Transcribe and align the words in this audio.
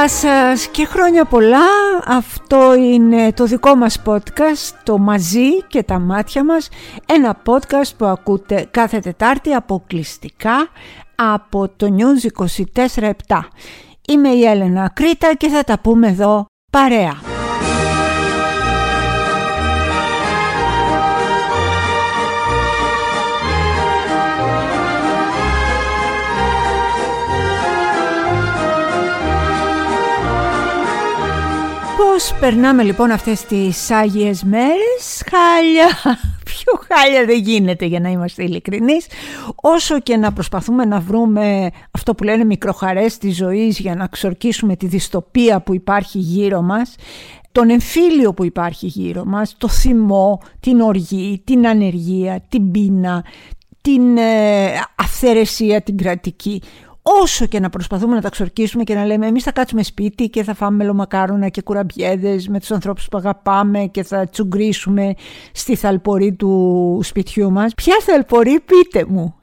Γεια 0.00 0.08
σας 0.08 0.66
και 0.66 0.86
χρόνια 0.86 1.24
πολλά. 1.24 1.66
Αυτό 2.06 2.74
είναι 2.74 3.32
το 3.32 3.44
δικό 3.44 3.74
μας 3.74 4.02
podcast, 4.06 4.74
το 4.82 4.98
«Μαζί 4.98 5.62
και 5.68 5.82
τα 5.82 5.98
μάτια 5.98 6.44
μας». 6.44 6.68
Ένα 7.06 7.42
podcast 7.46 7.90
που 7.96 8.04
ακούτε 8.04 8.68
κάθε 8.70 8.98
Τετάρτη 8.98 9.52
αποκλειστικά 9.52 10.68
από 11.14 11.68
το 11.76 11.94
News 11.96 12.44
24-7. 13.28 13.40
Είμαι 14.08 14.28
η 14.28 14.44
Έλενα 14.44 14.90
Κρήτα 14.94 15.34
και 15.34 15.48
θα 15.48 15.64
τα 15.64 15.78
πούμε 15.78 16.08
εδώ 16.08 16.46
παρέα. 16.72 17.39
Πώς 32.20 32.34
περνάμε 32.40 32.82
λοιπόν 32.82 33.10
αυτές 33.10 33.44
τις 33.44 33.90
Άγιες 33.90 34.42
μέρες, 34.42 35.22
χάλια, 35.30 36.16
πιο 36.50 36.80
χάλια 36.88 37.24
δεν 37.24 37.38
γίνεται 37.38 37.84
για 37.84 38.00
να 38.00 38.08
είμαστε 38.08 38.42
ειλικρινείς, 38.42 39.06
όσο 39.54 40.00
και 40.00 40.16
να 40.16 40.32
προσπαθούμε 40.32 40.84
να 40.84 41.00
βρούμε 41.00 41.70
αυτό 41.90 42.14
που 42.14 42.24
λένε 42.24 42.44
μικροχαρές 42.44 43.18
της 43.18 43.36
ζωής 43.36 43.78
για 43.78 43.94
να 43.94 44.06
ξορκίσουμε 44.06 44.76
τη 44.76 44.86
δυστοπία 44.86 45.60
που 45.60 45.74
υπάρχει 45.74 46.18
γύρω 46.18 46.60
μας, 46.60 46.94
τον 47.52 47.70
εμφύλιο 47.70 48.34
που 48.34 48.44
υπάρχει 48.44 48.86
γύρω 48.86 49.24
μας, 49.24 49.54
το 49.58 49.68
θυμό, 49.68 50.40
την 50.60 50.80
οργή, 50.80 51.42
την 51.44 51.66
ανεργία, 51.66 52.44
την 52.48 52.70
πείνα, 52.70 53.24
την 53.80 54.16
ε, 54.16 54.70
αυθαιρεσία 54.96 55.82
την 55.82 55.96
κρατική 55.96 56.62
όσο 57.02 57.46
και 57.46 57.60
να 57.60 57.70
προσπαθούμε 57.70 58.14
να 58.14 58.20
τα 58.20 58.28
ξορκίσουμε 58.28 58.84
και 58.84 58.94
να 58.94 59.04
λέμε 59.04 59.26
εμείς 59.26 59.42
θα 59.42 59.52
κάτσουμε 59.52 59.82
σπίτι 59.82 60.28
και 60.28 60.42
θα 60.42 60.54
φάμε 60.54 60.76
μελομακάρονα 60.76 61.48
και 61.48 61.62
κουραμπιέδες 61.62 62.48
με 62.48 62.58
τους 62.58 62.70
ανθρώπους 62.70 63.08
που 63.08 63.18
αγαπάμε 63.18 63.86
και 63.86 64.02
θα 64.02 64.28
τσουγκρίσουμε 64.28 65.14
στη 65.52 65.76
θαλπορή 65.76 66.32
του 66.32 67.00
σπιτιού 67.02 67.50
μας. 67.50 67.74
Ποια 67.74 67.94
θαλπορή 68.00 68.60
πείτε 68.60 69.04
μου. 69.08 69.34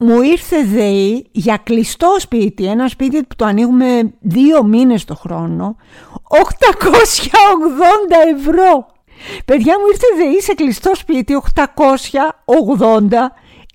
Μου 0.00 0.22
ήρθε 0.22 0.64
ΔΕΗ 0.64 1.26
για 1.32 1.56
κλειστό 1.56 2.16
σπίτι, 2.18 2.66
ένα 2.66 2.88
σπίτι 2.88 3.22
που 3.22 3.34
το 3.36 3.44
ανοίγουμε 3.44 4.12
δύο 4.20 4.64
μήνες 4.64 5.04
το 5.04 5.14
χρόνο, 5.14 5.76
880 6.28 6.40
ευρώ. 8.34 8.86
Παιδιά 9.44 9.78
μου 9.78 9.86
ήρθε 9.92 10.06
ΔΕΗ 10.16 10.40
σε 10.40 10.54
κλειστό 10.54 10.94
σπίτι 10.94 11.34
880 11.34 11.72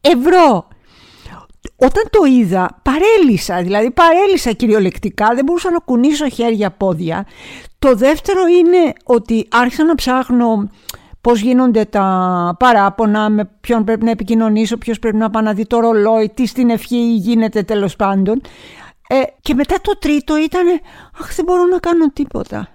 ευρώ 0.01 0.67
όταν 1.85 2.03
το 2.09 2.19
είδα 2.23 2.81
παρέλυσα, 2.81 3.61
δηλαδή 3.61 3.91
παρέλυσα 3.91 4.51
κυριολεκτικά, 4.51 5.27
δεν 5.35 5.45
μπορούσα 5.45 5.71
να 5.71 5.77
κουνήσω 5.77 6.29
χέρια 6.29 6.71
πόδια. 6.71 7.25
Το 7.79 7.95
δεύτερο 7.95 8.41
είναι 8.45 8.93
ότι 9.03 9.47
άρχισα 9.51 9.83
να 9.83 9.95
ψάχνω 9.95 10.69
πώς 11.21 11.41
γίνονται 11.41 11.85
τα 11.85 12.55
παράπονα, 12.59 13.29
με 13.29 13.49
ποιον 13.61 13.83
πρέπει 13.83 14.05
να 14.05 14.11
επικοινωνήσω, 14.11 14.77
ποιος 14.77 14.99
πρέπει 14.99 15.17
να 15.17 15.29
πάει 15.29 15.43
να 15.43 15.53
δει 15.53 15.65
το 15.65 15.79
ρολόι, 15.79 16.31
τι 16.33 16.45
στην 16.45 16.69
ευχή 16.69 17.15
γίνεται 17.15 17.63
τέλος 17.63 17.95
πάντων. 17.95 18.41
Ε, 19.07 19.21
και 19.41 19.53
μετά 19.53 19.75
το 19.81 19.97
τρίτο 19.99 20.37
ήταν, 20.37 20.67
αχ 21.19 21.35
δεν 21.35 21.45
μπορώ 21.45 21.65
να 21.65 21.77
κάνω 21.77 22.07
τίποτα. 22.13 22.67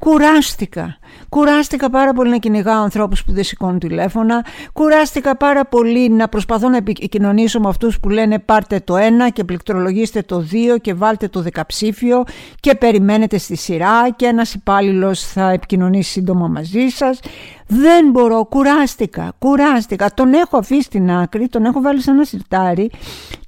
Κουράστηκα. 0.00 0.98
Κουράστηκα 1.28 1.90
πάρα 1.90 2.12
πολύ 2.12 2.30
να 2.30 2.36
κυνηγάω 2.36 2.82
ανθρώπους 2.82 3.24
που 3.24 3.32
δεν 3.32 3.44
σηκώνουν 3.44 3.78
τηλέφωνα. 3.78 4.44
Κουράστηκα 4.72 5.36
πάρα 5.36 5.64
πολύ 5.64 6.08
να 6.08 6.28
προσπαθώ 6.28 6.68
να 6.68 6.76
επικοινωνήσω 6.76 7.60
με 7.60 7.68
αυτούς 7.68 8.00
που 8.00 8.08
λένε 8.08 8.38
πάρτε 8.38 8.80
το 8.80 8.96
ένα 8.96 9.28
και 9.28 9.44
πληκτρολογήστε 9.44 10.22
το 10.22 10.38
δύο 10.38 10.78
και 10.78 10.94
βάλτε 10.94 11.28
το 11.28 11.40
δεκαψήφιο 11.42 12.24
και 12.60 12.74
περιμένετε 12.74 13.38
στη 13.38 13.56
σειρά 13.56 14.10
και 14.16 14.26
ένας 14.26 14.54
υπάλληλος 14.54 15.26
θα 15.26 15.50
επικοινωνήσει 15.50 16.10
σύντομα 16.10 16.48
μαζί 16.48 16.88
σας. 16.88 17.20
Δεν 17.66 18.10
μπορώ, 18.10 18.44
κουράστηκα, 18.44 19.32
κουράστηκα. 19.38 20.14
Τον 20.14 20.32
έχω 20.32 20.56
αφήσει 20.56 20.82
στην 20.82 21.10
άκρη, 21.10 21.48
τον 21.48 21.64
έχω 21.64 21.80
βάλει 21.80 22.00
σε 22.00 22.10
ένα 22.10 22.24
σιρτάρι 22.24 22.90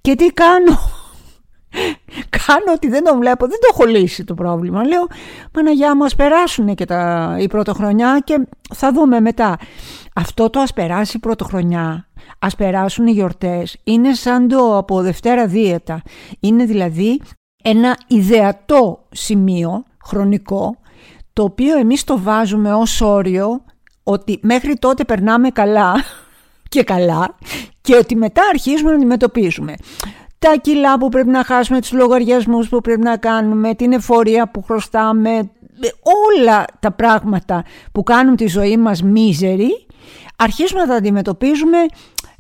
και 0.01 0.15
τι 0.15 0.27
κάνω; 0.27 0.79
Κάνω 2.47 2.73
ότι 2.75 2.89
δεν 2.89 3.05
τον 3.05 3.19
βλέπω, 3.19 3.47
δεν 3.47 3.59
το 3.61 3.69
έχω 3.73 3.85
λύσει 3.85 4.25
το 4.25 4.35
πρόβλημα. 4.35 4.85
Λέω, 4.85 5.07
Παναγιά 5.53 5.97
μου, 5.97 6.05
ας 6.05 6.15
περάσουν 6.15 6.75
και 6.75 6.85
τα, 6.85 7.35
η 7.41 7.47
πρωτοχρονιά 7.47 8.23
και 8.25 8.47
θα 8.75 8.93
δούμε 8.93 9.21
μετά. 9.21 9.59
Αυτό 10.15 10.51
το 10.51 10.61
ας 10.61 10.73
περάσει 10.73 11.17
η 11.17 11.21
πρωτοχρονιά, 11.21 12.09
ας 12.39 12.55
περάσουν 12.55 13.07
οι 13.07 13.11
γιορτές, 13.11 13.77
είναι 13.85 14.15
σαν 14.15 14.49
το 14.49 14.77
από 14.77 15.03
Δευτέρα 15.03 15.47
Δίαιτα. 15.47 16.03
Είναι 16.41 16.65
δηλαδή 16.65 17.21
ένα 17.63 17.97
ιδεατό 18.07 19.07
σημείο 19.11 19.85
χρονικό, 20.05 20.77
το 21.33 21.43
οποίο 21.43 21.79
εμείς 21.79 22.05
το 22.05 22.21
βάζουμε 22.21 22.75
ως 22.75 23.01
όριο 23.01 23.65
ότι 24.03 24.39
μέχρι 24.43 24.75
τότε 24.75 25.05
περνάμε 25.05 25.51
καλά 25.51 25.95
και 26.69 26.83
καλά 26.83 27.37
και 27.81 27.97
ότι 27.97 28.17
μετά 28.17 28.43
αρχίζουμε 28.53 28.91
να 28.91 28.97
αντιμετωπίζουμε 28.97 29.75
τα 30.43 30.57
κιλά 30.61 30.99
που 30.99 31.09
πρέπει 31.09 31.29
να 31.29 31.45
χάσουμε, 31.45 31.81
τους 31.81 31.93
λογαριασμούς 31.93 32.69
που 32.69 32.81
πρέπει 32.81 33.01
να 33.01 33.17
κάνουμε, 33.17 33.75
την 33.75 33.93
εφορία 33.93 34.51
που 34.51 34.63
χρωστάμε, 34.63 35.51
όλα 36.39 36.65
τα 36.81 36.93
πράγματα 36.93 37.65
που 37.93 38.03
κάνουν 38.03 38.37
τη 38.37 38.47
ζωή 38.47 38.77
μας 38.77 39.03
μίζερη, 39.03 39.87
αρχίζουμε 40.37 40.81
να 40.81 40.87
τα 40.87 40.95
αντιμετωπίζουμε 40.95 41.79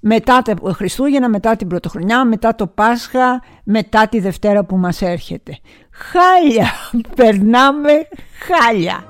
μετά 0.00 0.42
τα 0.42 0.54
Χριστούγεννα, 0.72 1.28
μετά 1.28 1.56
την 1.56 1.68
Πρωτοχρονιά, 1.68 2.24
μετά 2.24 2.54
το 2.54 2.66
Πάσχα, 2.66 3.42
μετά 3.64 4.08
τη 4.08 4.20
Δευτέρα 4.20 4.64
που 4.64 4.76
μας 4.76 5.02
έρχεται. 5.02 5.58
Χάλια! 5.90 6.70
Περνάμε 7.16 7.92
χάλια! 8.46 9.04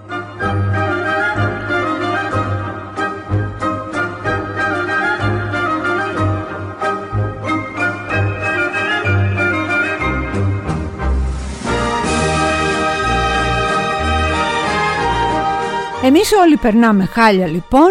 Εμείς 16.05 16.33
όλοι 16.33 16.57
περνάμε 16.57 17.05
χάλια 17.05 17.47
λοιπόν. 17.47 17.91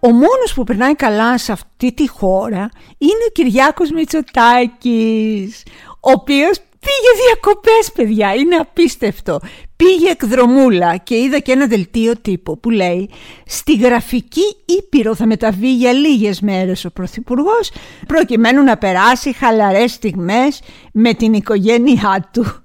Ο 0.00 0.10
μόνος 0.10 0.52
που 0.54 0.64
περνάει 0.64 0.94
καλά 0.94 1.38
σε 1.38 1.52
αυτή 1.52 1.92
τη 1.92 2.08
χώρα 2.08 2.68
είναι 2.98 3.24
ο 3.28 3.32
Κυριάκος 3.32 3.90
Μητσοτάκης, 3.90 5.62
ο 6.00 6.10
οποίος 6.10 6.58
πήγε 6.58 7.24
διακοπές 7.26 7.92
παιδιά, 7.94 8.34
είναι 8.34 8.56
απίστευτο. 8.56 9.40
Πήγε 9.76 10.10
εκδρομούλα 10.10 10.96
και 10.96 11.16
είδα 11.16 11.38
και 11.38 11.52
ένα 11.52 11.66
δελτίο 11.66 12.16
τύπου 12.16 12.60
που 12.60 12.70
λέει 12.70 13.10
«Στη 13.46 13.76
γραφική 13.76 14.56
Ήπειρο 14.78 15.14
θα 15.14 15.26
μεταβεί 15.26 15.74
για 15.74 15.92
λίγες 15.92 16.40
μέρες 16.40 16.84
ο 16.84 16.90
Πρωθυπουργός 16.90 17.70
προκειμένου 18.06 18.62
να 18.62 18.76
περάσει 18.76 19.32
χαλαρές 19.32 19.92
στιγμές 19.92 20.60
με 20.92 21.14
την 21.14 21.32
οικογένειά 21.32 22.28
του». 22.32 22.62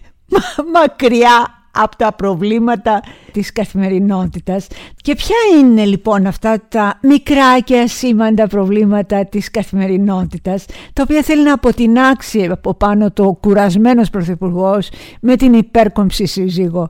Μακριά 0.74 1.61
από 1.72 1.96
τα 1.96 2.12
προβλήματα 2.12 3.02
της 3.32 3.52
καθημερινότητας. 3.52 4.66
Και 4.96 5.14
ποια 5.14 5.36
είναι 5.58 5.84
λοιπόν 5.84 6.26
αυτά 6.26 6.62
τα 6.68 6.98
μικρά 7.02 7.60
και 7.60 7.78
ασήμαντα 7.78 8.46
προβλήματα 8.46 9.26
της 9.26 9.50
καθημερινότητας, 9.50 10.64
τα 10.92 11.02
οποία 11.02 11.22
θέλει 11.22 11.42
να 11.42 11.52
αποτινάξει 11.52 12.48
από 12.50 12.74
πάνω 12.74 13.10
το 13.10 13.38
κουρασμένος 13.40 14.10
πρωθυπουργός 14.10 14.90
με 15.20 15.36
την 15.36 15.52
υπέρκομψη 15.52 16.26
σύζυγο; 16.26 16.88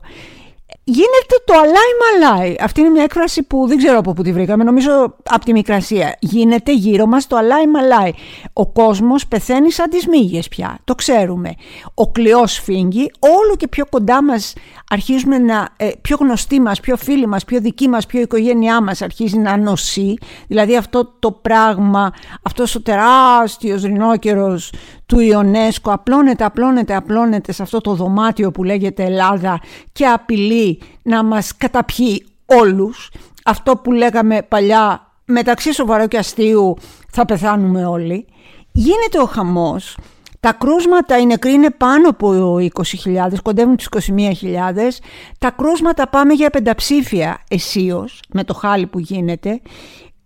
Γίνεται 0.83 1.35
το 1.45 1.53
αλάι 1.53 1.73
μαλάι. 2.01 2.55
Αυτή 2.59 2.79
είναι 2.79 2.89
μια 2.89 3.03
έκφραση 3.03 3.43
που 3.43 3.67
δεν 3.67 3.77
ξέρω 3.77 3.97
από 3.97 4.13
πού 4.13 4.23
τη 4.23 4.33
βρήκαμε, 4.33 4.63
νομίζω 4.63 5.15
από 5.29 5.45
τη 5.45 5.51
Μικρασία. 5.51 6.15
Γίνεται 6.19 6.73
γύρω 6.73 7.05
μας 7.05 7.27
το 7.27 7.35
αλάι 7.35 7.67
μαλάι. 7.67 8.11
Ο 8.53 8.67
κόσμος 8.67 9.27
πεθαίνει 9.27 9.71
σαν 9.71 9.89
τις 9.89 10.07
μύγες 10.07 10.47
πια, 10.47 10.79
το 10.83 10.95
ξέρουμε. 10.95 11.53
Ο 11.93 12.11
κλειός 12.11 12.59
φύγει, 12.59 13.11
όλο 13.19 13.55
και 13.57 13.67
πιο 13.67 13.85
κοντά 13.85 14.23
μας 14.23 14.53
αρχίζουμε 14.89 15.37
να, 15.37 15.69
ε, 15.77 15.89
πιο 16.01 16.17
γνωστοί 16.19 16.59
μας, 16.59 16.79
πιο 16.79 16.97
φίλοι 16.97 17.27
μας, 17.27 17.45
πιο 17.45 17.59
δικοί 17.59 17.87
μας, 17.87 18.05
πιο 18.05 18.21
οικογένειά 18.21 18.81
μας 18.81 19.01
αρχίζει 19.01 19.37
να 19.37 19.57
νοσεί. 19.57 20.13
Δηλαδή 20.47 20.77
αυτό 20.77 21.13
το 21.19 21.31
πράγμα, 21.31 22.13
αυτός 22.41 22.75
ο 22.75 22.81
τεράστιος 22.81 23.83
ρινόκερος 23.83 24.71
του 25.13 25.19
Ιονέσκο 25.19 25.91
απλώνεται, 25.91 26.43
απλώνεται, 26.43 26.95
απλώνεται 26.95 27.51
σε 27.51 27.61
αυτό 27.61 27.81
το 27.81 27.93
δωμάτιο 27.93 28.51
που 28.51 28.63
λέγεται 28.63 29.03
Ελλάδα 29.03 29.59
και 29.91 30.05
απειλεί 30.05 30.81
να 31.01 31.23
μας 31.23 31.57
καταπιεί 31.57 32.25
όλους. 32.45 33.11
Αυτό 33.45 33.75
που 33.75 33.91
λέγαμε 33.91 34.41
παλιά 34.41 35.11
μεταξύ 35.25 35.73
σοβαρού 35.73 36.07
και 36.07 36.17
αστείου 36.17 36.77
θα 37.11 37.25
πεθάνουμε 37.25 37.85
όλοι. 37.85 38.25
Γίνεται 38.71 39.19
ο 39.19 39.25
χαμός. 39.25 39.97
Τα 40.39 40.53
κρούσματα, 40.53 41.17
οι 41.17 41.25
νεκροί 41.25 41.51
είναι 41.51 41.69
πάνω 41.69 42.09
από 42.09 42.55
20.000, 42.57 43.41
κοντεύουν 43.43 43.75
τις 43.75 43.87
21.000. 43.89 44.99
Τα 45.39 45.51
κρούσματα 45.51 46.09
πάμε 46.09 46.33
για 46.33 46.49
πενταψήφια 46.49 47.39
εσίως 47.47 48.19
με 48.33 48.43
το 48.43 48.53
χάλι 48.53 48.87
που 48.87 48.99
γίνεται. 48.99 49.61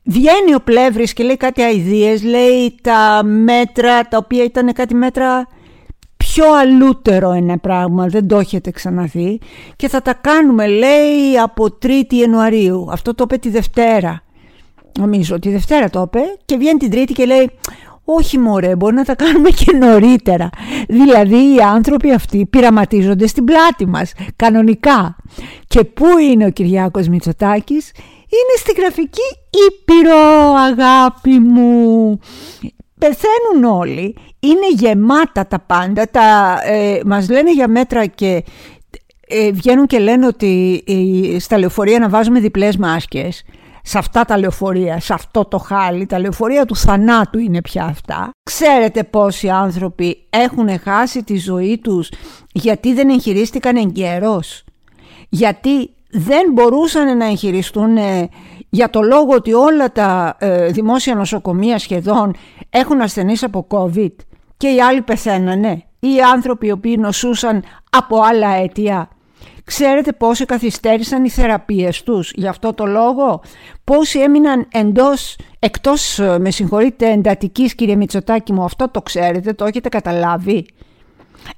Βγαίνει 0.07 0.55
ο 0.55 0.59
Πλεύρης 0.63 1.13
και 1.13 1.23
λέει 1.23 1.37
κάτι 1.37 1.61
αηδίες, 1.61 2.23
λέει 2.23 2.75
τα 2.81 3.23
μέτρα 3.23 4.03
τα 4.03 4.17
οποία 4.17 4.43
ήταν 4.43 4.73
κάτι 4.73 4.95
μέτρα 4.95 5.47
πιο 6.17 6.37
πιο 6.37 6.53
αλούτερο 6.53 7.31
ένα 7.31 7.57
πράγμα, 7.57 8.07
δεν 8.07 8.27
το 8.27 8.37
έχετε 8.37 8.71
ξαναδεί 8.71 9.39
και 9.75 9.87
θα 9.87 10.01
τα 10.01 10.13
κάνουμε 10.13 10.67
λέει 10.67 11.37
από 11.43 11.77
3η 11.81 12.13
Ιανουαρίου. 12.13 12.87
Αυτό 12.91 13.15
το 13.15 13.23
είπε 13.23 13.37
τη 13.37 13.49
Δευτέρα. 13.49 14.23
Νομίζω 14.99 15.39
τη 15.39 15.49
Δευτέρα 15.49 15.89
το 15.89 16.01
είπε 16.01 16.19
και 16.45 16.57
βγαίνει 16.57 16.79
την 16.79 16.91
Τρίτη 16.91 17.13
και 17.13 17.25
λέει 17.25 17.49
όχι 18.03 18.37
μωρέ, 18.37 18.75
μπορεί 18.75 18.95
να 18.95 19.03
τα 19.03 19.15
κάνουμε 19.15 19.49
και 19.49 19.75
νωρίτερα. 19.75 20.49
Δηλαδή 20.87 21.55
οι 21.55 21.59
άνθρωποι 21.73 22.11
αυτοί 22.11 22.45
πειραματίζονται 22.45 23.27
στην 23.27 23.43
πλάτη 23.43 23.87
μας, 23.87 24.13
κανονικά. 24.35 25.15
Και 25.67 25.83
πού 25.83 26.05
είναι 26.31 26.45
ο 26.45 26.49
Κυριάκος 26.49 27.07
Μητσοτάκης, 27.07 27.91
είναι 28.29 28.55
στη 28.57 28.81
γραφική 28.81 29.21
Ήπειρο 29.67 30.53
αγάπη 30.53 31.39
μου. 31.39 32.19
Πεθαίνουν 32.99 33.79
όλοι, 33.79 34.15
είναι 34.39 34.71
γεμάτα 34.75 35.47
τα 35.47 35.59
πάντα, 35.59 36.09
τα, 36.11 36.57
ε, 36.63 36.99
μας 37.05 37.29
λένε 37.29 37.53
για 37.53 37.67
μέτρα 37.67 38.05
και 38.05 38.43
ε, 39.27 39.51
βγαίνουν 39.51 39.85
και 39.85 39.99
λένε 39.99 40.25
ότι 40.25 40.83
ε, 40.87 41.39
στα 41.39 41.57
λεωφορεία 41.57 41.99
να 41.99 42.09
βάζουμε 42.09 42.39
διπλές 42.39 42.77
μάσκες 42.77 43.43
σε 43.87 43.97
αυτά 43.97 44.25
τα 44.25 44.37
λεωφορεία, 44.37 44.99
σε 44.99 45.13
αυτό 45.13 45.45
το 45.45 45.57
χάλι, 45.57 46.05
τα 46.05 46.19
λεωφορεία 46.19 46.65
του 46.65 46.75
θανάτου 46.75 47.39
είναι 47.39 47.61
πια 47.61 47.83
αυτά. 47.83 48.29
Ξέρετε 48.43 49.03
πόσοι 49.03 49.49
άνθρωποι 49.49 50.17
έχουν 50.29 50.79
χάσει 50.79 51.23
τη 51.23 51.37
ζωή 51.37 51.77
τους 51.77 52.09
γιατί 52.51 52.93
δεν 52.93 53.09
εγχειρίστηκαν 53.09 53.75
εγκαιρός. 53.75 54.63
Γιατί 55.29 55.89
δεν 56.09 56.51
μπορούσαν 56.51 57.17
να 57.17 57.25
εγχειριστούν 57.25 57.97
ε, 57.97 58.29
για 58.69 58.89
το 58.89 59.01
λόγο 59.01 59.33
ότι 59.33 59.53
όλα 59.53 59.91
τα 59.91 60.35
ε, 60.39 60.67
δημόσια 60.67 61.15
νοσοκομεία 61.15 61.77
σχεδόν 61.77 62.35
έχουν 62.69 63.01
ασθενείς 63.01 63.43
από 63.43 63.67
COVID 63.69 64.15
και 64.57 64.67
οι 64.67 64.81
άλλοι 64.81 65.01
πεθαίνανε. 65.01 65.83
Οι 65.99 66.21
άνθρωποι 66.33 66.67
οι 66.67 66.71
οποίοι 66.71 66.95
νοσούσαν 66.99 67.63
από 67.89 68.21
άλλα 68.21 68.49
αίτια 68.49 69.09
Ξέρετε 69.67 70.11
πόσοι 70.11 70.45
καθυστέρησαν 70.45 71.23
οι 71.23 71.29
θεραπείες 71.29 72.03
τους 72.03 72.31
για 72.35 72.49
αυτό 72.49 72.73
το 72.73 72.85
λόγο; 72.85 73.41
Πόσοι 73.83 74.19
έμειναν 74.19 74.67
εντός, 74.71 75.35
εκτός, 75.59 76.19
ε, 76.19 76.39
με 76.39 76.51
συγχωρείτε, 76.51 77.11
εντατικής 77.11 77.75
κύριε 77.75 77.95
Μητσοτάκη 77.95 78.53
μου. 78.53 78.63
Αυτό 78.63 78.89
το 78.89 79.01
ξέρετε, 79.01 79.53
το 79.53 79.65
έχετε 79.65 79.89
καταλάβει. 79.89 80.65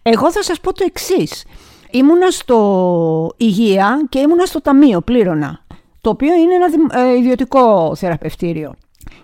Εγώ 0.02 0.32
θα 0.32 0.44
σας 0.44 0.60
πω 0.60 0.74
το 0.74 0.84
εξής. 0.88 1.46
Ήμουνα 1.92 2.30
στο 2.30 3.34
υγεία 3.38 4.06
και 4.10 4.20
ήμουνα 4.20 4.46
στο 4.46 4.62
ταμείο, 4.62 5.02
πλήρωνα. 5.02 5.66
Το 6.02 6.10
οποίο 6.10 6.34
είναι 6.34 6.54
ένα 6.54 7.02
ε, 7.06 7.18
ιδιωτικό 7.18 7.96
θεραπευτήριο. 7.96 8.76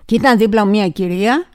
Και 0.05 0.15
ήταν 0.15 0.37
δίπλα 0.37 0.65
μια 0.65 0.87
κυρία, 0.87 1.45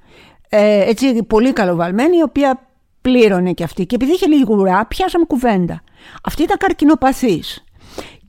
ε, 0.49 0.89
έτσι 0.89 1.23
πολύ 1.23 1.53
καλοβαλμένη, 1.53 2.17
η 2.17 2.23
οποία 2.23 2.67
πλήρωνε 3.01 3.53
και 3.53 3.65
αυτή. 3.65 3.87
Και 3.87 3.95
επειδή 3.95 4.13
είχε 4.13 4.27
λίγη 4.27 4.45
γουρά, 4.47 4.87
πιάσαμε 4.87 5.25
κουβέντα. 5.25 5.83
Αυτή 6.23 6.43
ήταν 6.43 6.57
καρκινοπαθής 6.57 7.65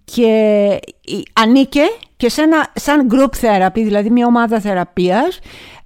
και 0.03 0.79
ανήκε 1.33 1.81
και 2.17 2.29
σε 2.29 2.41
ένα, 2.41 2.71
σαν 2.75 3.07
group 3.11 3.29
therapy, 3.41 3.71
δηλαδή 3.73 4.09
μια 4.09 4.25
ομάδα 4.25 4.59
θεραπείας 4.59 5.39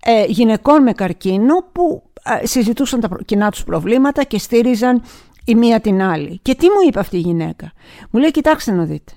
ε, 0.06 0.26
γυναικών 0.28 0.84
με 0.84 0.92
καρκίνο 0.92 1.56
που 1.72 2.04
ε, 2.42 2.46
συζητούσαν 2.46 3.00
τα 3.00 3.10
κοινά 3.26 3.52
τους 3.52 3.64
προβλήματα 3.64 4.24
και 4.24 4.40
στήριζαν 4.40 5.02
η 5.46 5.56
μία 5.56 5.80
την 5.80 6.02
άλλη. 6.02 6.40
Και 6.42 6.56
τι 6.56 6.66
μου 6.66 6.88
είπε 6.88 7.00
αυτή 7.00 7.18
η 7.18 7.20
γυναίκα; 7.20 7.72
Μου 8.12 8.20
λέει 8.20 8.32
κοιτάξτε 8.32 8.72
να 8.72 8.84
δείτε. 8.86 9.14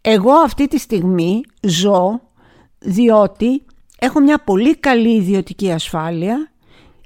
Εγώ 0.00 0.32
αυτή 0.32 0.68
τη 0.68 0.78
στιγμή 0.78 1.40
ζω 1.60 2.20
διότι 2.78 3.64
έχω 3.98 4.20
μια 4.20 4.38
πολύ 4.38 4.76
καλή 4.76 5.16
ιδιωτική 5.16 5.72
ασφάλεια, 5.72 6.52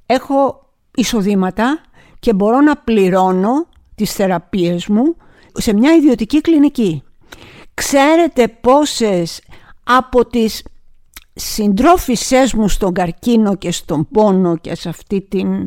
έχω 0.06 0.70
εισοδήματα 0.94 1.80
και 2.18 2.34
μπορώ 2.34 2.60
να 2.60 2.76
πληρώνω 2.76 3.66
τις 3.94 4.12
θεραπείες 4.12 4.86
μου 4.86 5.16
σε 5.52 5.74
μια 5.74 5.94
ιδιωτική 5.94 6.40
κλινική. 6.40 7.02
Ξέρετε 7.74 8.48
πόσες 8.48 9.40
από 9.84 10.26
τις 10.26 10.62
συντρόφισσές 11.34 12.52
μου 12.54 12.68
στον 12.68 12.92
καρκίνο 12.92 13.56
και 13.56 13.72
στον 13.72 14.08
πόνο 14.08 14.56
και 14.56 14.74
σε 14.74 14.88
αυτή 14.88 15.20
την, 15.20 15.66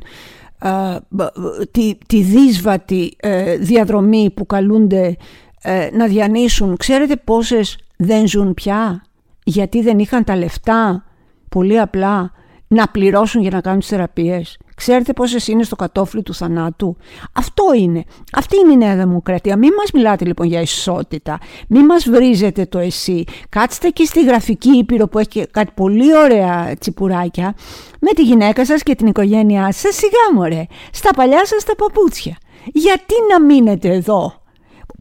τη, 1.71 1.97
τη 2.07 2.21
δύσβατη 2.21 3.13
ε, 3.17 3.57
διαδρομή 3.57 4.31
που 4.35 4.45
καλούνται 4.45 5.17
ε, 5.61 5.89
να 5.93 6.07
διανύσουν. 6.07 6.77
Ξέρετε 6.77 7.15
πόσες 7.15 7.77
δεν 7.97 8.27
ζουν 8.27 8.53
πια; 8.53 9.03
Γιατί 9.43 9.81
δεν 9.81 9.99
είχαν 9.99 10.23
τα 10.23 10.35
λεφτά 10.35 11.03
πολύ 11.49 11.79
απλά 11.79 12.31
να 12.67 12.87
πληρώσουν 12.87 13.41
για 13.41 13.49
να 13.49 13.61
κάνουν 13.61 13.79
τις 13.79 13.87
θεραπείες 13.87 14.57
Ξέρετε 14.79 15.13
πόσες 15.13 15.47
είναι 15.47 15.63
στο 15.63 15.75
κατόφλι 15.75 16.23
του 16.23 16.33
θανάτου; 16.33 16.97
Αυτό 17.33 17.63
είναι. 17.75 18.03
Αυτή 18.33 18.57
είναι 18.57 18.71
η 18.71 18.77
Νέα 18.77 18.95
Δημοκρατία. 18.95 19.57
Μην 19.57 19.73
μας 19.77 19.91
μιλάτε 19.91 20.25
λοιπόν 20.25 20.47
για 20.47 20.61
ισότητα. 20.61 21.37
Μην 21.67 21.85
μας 21.85 22.09
βρίζετε 22.09 22.65
το 22.65 22.79
εσύ. 22.79 23.23
Κάτσετε 23.49 23.87
εκεί 23.87 24.05
στη 24.05 24.23
γραφική 24.23 24.69
ήπειρο 24.69 25.07
που 25.07 25.19
έχει 25.19 25.47
κάτι 25.51 25.71
πολύ 25.75 26.17
ωραία 26.17 26.75
τσιπουράκια 26.79 27.55
με 27.99 28.11
τη 28.11 28.21
γυναίκα 28.21 28.65
σας 28.65 28.83
και 28.83 28.95
την 28.95 29.07
οικογένειά 29.07 29.71
σας. 29.71 29.95
Σιγά 29.95 30.33
μωρέ. 30.35 30.65
Στα 30.91 31.09
παλιά 31.13 31.45
σας 31.45 31.63
τα 31.63 31.75
παπούτσια. 31.75 32.37
Γιατί 32.65 33.13
να 33.31 33.41
μείνετε 33.41 33.93
εδώ 33.93 34.33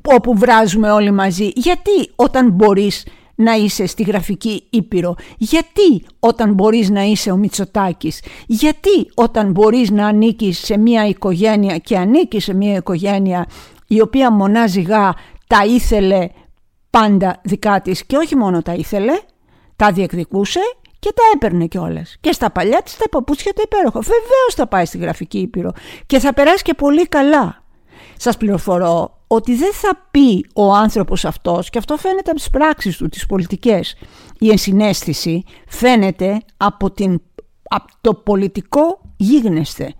όπου 0.05 0.39
βράζουμε 0.39 0.91
όλοι 0.91 1.11
μαζί; 1.11 1.51
Γιατί 1.55 2.11
όταν 2.17 2.51
μπορείς 2.51 3.05
να 3.39 3.53
είσαι 3.53 3.87
στη 3.87 4.03
γραφική 4.03 4.67
Ήπειρο. 4.71 5.15
Γιατί 5.37 6.05
όταν 6.19 6.53
μπορείς 6.53 6.91
να 6.91 7.03
είσαι 7.03 7.31
ο 7.31 7.37
Μητσοτάκης; 7.37 8.23
Γιατί 8.47 9.11
όταν 9.15 9.51
μπορείς 9.51 9.91
να 9.91 10.07
ανήκεις 10.07 10.59
σε 10.59 10.79
μια 10.79 11.07
οικογένεια 11.07 11.79
και 11.79 11.97
ανήκεις 11.97 12.45
σε 12.45 12.55
μια 12.55 12.77
οικογένεια 12.77 13.47
η 13.87 14.01
οποία 14.01 14.33
μονάζιγά 14.33 15.15
τα 15.47 15.65
ήθελε 15.65 16.29
πάντα 16.91 17.41
δικά 17.45 17.81
της 17.81 18.07
και 18.07 18.17
όχι 18.17 18.37
μόνο 18.37 18.63
τα 18.63 18.75
ήθελε, 18.75 19.19
τα 19.77 19.93
διεκδικούσε 19.93 20.61
και 20.99 21.13
τα 21.15 21.23
έπαιρνε 21.35 21.67
κιόλας. 21.67 22.17
Και 22.21 22.33
στα 22.33 22.51
παλιά 22.51 22.83
της 22.83 22.97
τα 22.97 23.09
παπούτσια 23.09 23.53
τα 23.53 23.63
υπέροχα. 23.65 24.01
Βεβαίως 24.01 24.55
θα 24.55 24.67
πάει 24.67 24.85
στη 24.85 24.99
γραφική 24.99 25.39
Ήπειρο 25.39 25.73
και 26.07 26.19
θα 26.19 26.35
περάσει 26.35 26.63
και 26.63 26.75
πολύ 26.75 27.09
καλά. 27.09 27.63
Σας 28.19 28.37
πληροφορώ 28.37 29.19
ότι 29.27 29.55
δεν 29.55 29.73
θα 29.73 30.09
πει 30.11 30.47
ο 30.55 30.75
άνθρωπος 30.75 31.25
αυτός 31.25 31.71
και 31.71 31.79
αυτό 31.79 31.97
φαίνεται 31.97 32.31
από 32.31 32.39
τις 32.39 32.51
πράξεις 32.51 32.97
του, 32.97 33.09
τις 33.09 33.27
πολιτικές. 33.27 33.97
Η 34.39 34.51
ενσυναίσθηση 34.51 35.45
φαίνεται 35.69 36.41
από, 36.57 36.91
την, 36.91 37.21
από 37.63 37.87
το 38.01 38.15
πολιτικό 38.15 39.01
γίγνεσθε 39.17 39.95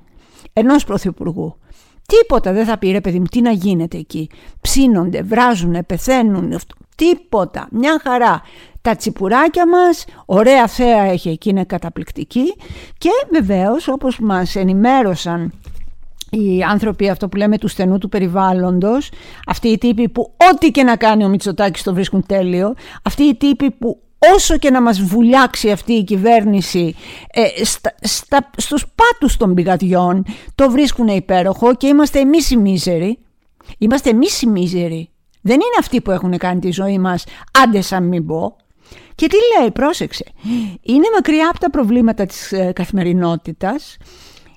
ενός 0.53 0.85
πρωθυπουργού. 0.85 1.59
Τίποτα 2.07 2.53
δεν 2.53 2.65
θα 2.65 2.79
πει 2.79 2.91
ρε 2.91 3.01
παιδί 3.01 3.19
μου 3.19 3.25
τι 3.25 3.41
να 3.41 3.51
γίνεται 3.51 3.99
εκεί. 3.99 4.31
Ψήνονται, 4.61 5.23
βράζουν, 5.23 5.87
πεθαίνουν, 5.87 6.59
τίποτα, 6.97 7.69
μια 7.71 8.01
χαρά. 8.03 8.43
Τα 8.81 8.97
τσιπουράκια 8.97 9.69
μας, 9.69 10.05
ωραία 10.25 10.67
θέα 10.67 11.03
έχει 11.03 11.29
εκεί, 11.29 11.49
είναι 11.49 11.65
καταπληκτική 11.65 12.55
και 12.99 13.11
βεβαίως 13.33 13.89
όπως 13.89 14.19
μας 14.19 14.57
ενημέρωσαν 14.57 15.53
οι 16.31 16.63
άνθρωποι 16.63 17.09
αυτό 17.09 17.29
που 17.29 17.37
λέμε 17.37 17.59
του 17.59 17.69
στενού 17.69 17.99
του 17.99 18.09
περιβάλλοντος, 18.09 19.11
αυτοί 19.47 19.69
οι 19.69 19.79
τύποι 19.79 20.09
που 20.09 20.35
ό,τι 20.53 20.71
και 20.71 20.83
να 20.83 20.97
κάνει 20.97 21.25
ο 21.25 21.29
Μητσοτάκης 21.29 21.83
το 21.83 21.95
βρίσκουν 21.95 22.27
τέλειο, 22.27 22.75
αυτοί 23.03 23.23
οι 23.23 23.35
τύποι 23.35 23.71
που 23.71 24.03
όσο 24.35 24.59
και 24.59 24.71
να 24.71 24.83
μας 24.83 25.01
βουλιάξει 25.01 25.71
αυτή 25.71 25.93
η 25.93 26.05
κυβέρνηση 26.05 26.95
ε, 27.31 27.65
στα, 27.65 27.95
στα, 28.01 28.51
στους 28.57 28.87
πάτους 28.95 29.37
των 29.37 29.55
πηγαδιών 29.55 30.25
το 30.55 30.71
βρίσκουν 30.71 31.07
υπέροχο 31.09 31.75
και 31.75 31.87
είμαστε 31.87 32.19
εμείς 32.19 32.51
οι 32.51 32.57
μίζεροι. 32.57 33.19
Είμαστε 33.79 34.11
εμείς 34.11 34.43
οι 34.43 34.47
μίζεροι. 34.47 35.11
Δεν 35.41 35.55
είναι 35.55 35.77
αυτοί 35.79 36.01
που 36.01 36.11
έχουν 36.11 36.39
κάνει 36.39 36.61
τη 36.61 36.71
ζωή 36.71 36.99
μας 36.99 37.25
άντε 37.63 37.81
σαν 37.81 38.05
μην 38.05 38.27
πω. 38.27 38.57
Και 39.15 39.27
τι 39.27 39.37
λέει, 39.59 39.71
πρόσεξε. 39.71 40.25
Είναι 40.83 41.07
μακριά 41.15 41.49
από 41.49 41.59
τα 41.59 41.71
προβλήματα 41.71 42.27
της 42.27 42.53
ε, 42.53 42.73
καθημερινότητας 42.75 43.97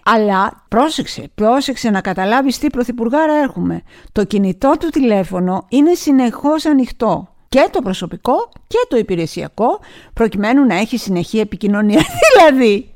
αλλά 0.03 0.63
πρόσεξε, 0.67 1.31
πρόσεξε 1.35 1.89
να 1.89 2.01
καταλάβεις 2.01 2.59
τι 2.59 2.69
πρωθυπουργάρα 2.69 3.33
έχουμε. 3.33 3.81
Το 4.11 4.23
κινητό 4.23 4.73
του 4.79 4.89
τηλέφωνο 4.89 5.65
είναι 5.69 5.93
συνεχώς 5.93 6.65
ανοιχτό. 6.65 7.35
Και 7.49 7.69
το 7.71 7.81
προσωπικό 7.81 8.51
και 8.67 8.77
το 8.89 8.97
υπηρεσιακό 8.97 9.79
προκειμένου 10.13 10.65
να 10.65 10.75
έχει 10.75 10.97
συνεχή 10.97 11.39
επικοινωνία. 11.39 12.01
δηλαδή, 12.27 12.95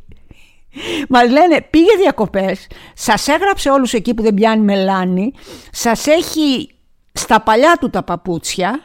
μας 1.09 1.29
λένε 1.29 1.61
πήγε 1.69 1.95
διακοπές, 1.97 2.67
σας 2.93 3.27
έγραψε 3.27 3.69
όλους 3.69 3.93
εκεί 3.93 4.13
που 4.13 4.21
δεν 4.21 4.33
πιάνει 4.33 4.63
μελάνη, 4.63 5.33
σας 5.71 6.07
έχει 6.07 6.69
στα 7.13 7.41
παλιά 7.41 7.77
του 7.79 7.89
τα 7.89 8.03
παπούτσια, 8.03 8.79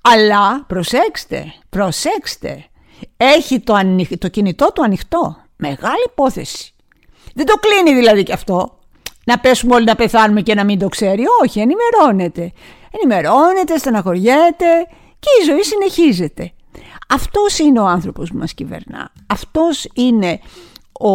αλλά 0.00 0.64
προσέξτε, 0.66 1.54
προσέξτε, 1.68 2.64
έχει 3.16 3.60
το, 3.60 3.74
το 4.18 4.28
κινητό 4.28 4.72
του 4.72 4.82
ανοιχτό. 4.82 5.36
Μεγάλη 5.56 6.04
υπόθεση. 6.10 6.73
Δεν 7.34 7.46
το 7.46 7.54
κλείνει 7.54 7.98
δηλαδή 7.98 8.22
και 8.22 8.32
αυτό. 8.32 8.78
Να 9.24 9.38
πέσουμε 9.38 9.74
όλοι 9.74 9.84
να 9.84 9.94
πεθάνουμε 9.94 10.40
και 10.40 10.54
να 10.54 10.64
μην 10.64 10.78
το 10.78 10.88
ξέρει. 10.88 11.24
Όχι, 11.42 11.60
ενημερώνεται. 11.60 12.52
Ενημερώνεται, 12.90 13.78
στεναχωριέται 13.78 14.86
και 15.18 15.28
η 15.42 15.44
ζωή 15.44 15.62
συνεχίζεται. 15.62 16.52
Αυτός 17.08 17.58
είναι 17.58 17.80
ο 17.80 17.86
άνθρωπος 17.86 18.30
που 18.30 18.36
μας 18.36 18.54
κυβερνά. 18.54 19.12
Αυτός 19.26 19.88
είναι 19.94 20.40
ο 21.00 21.10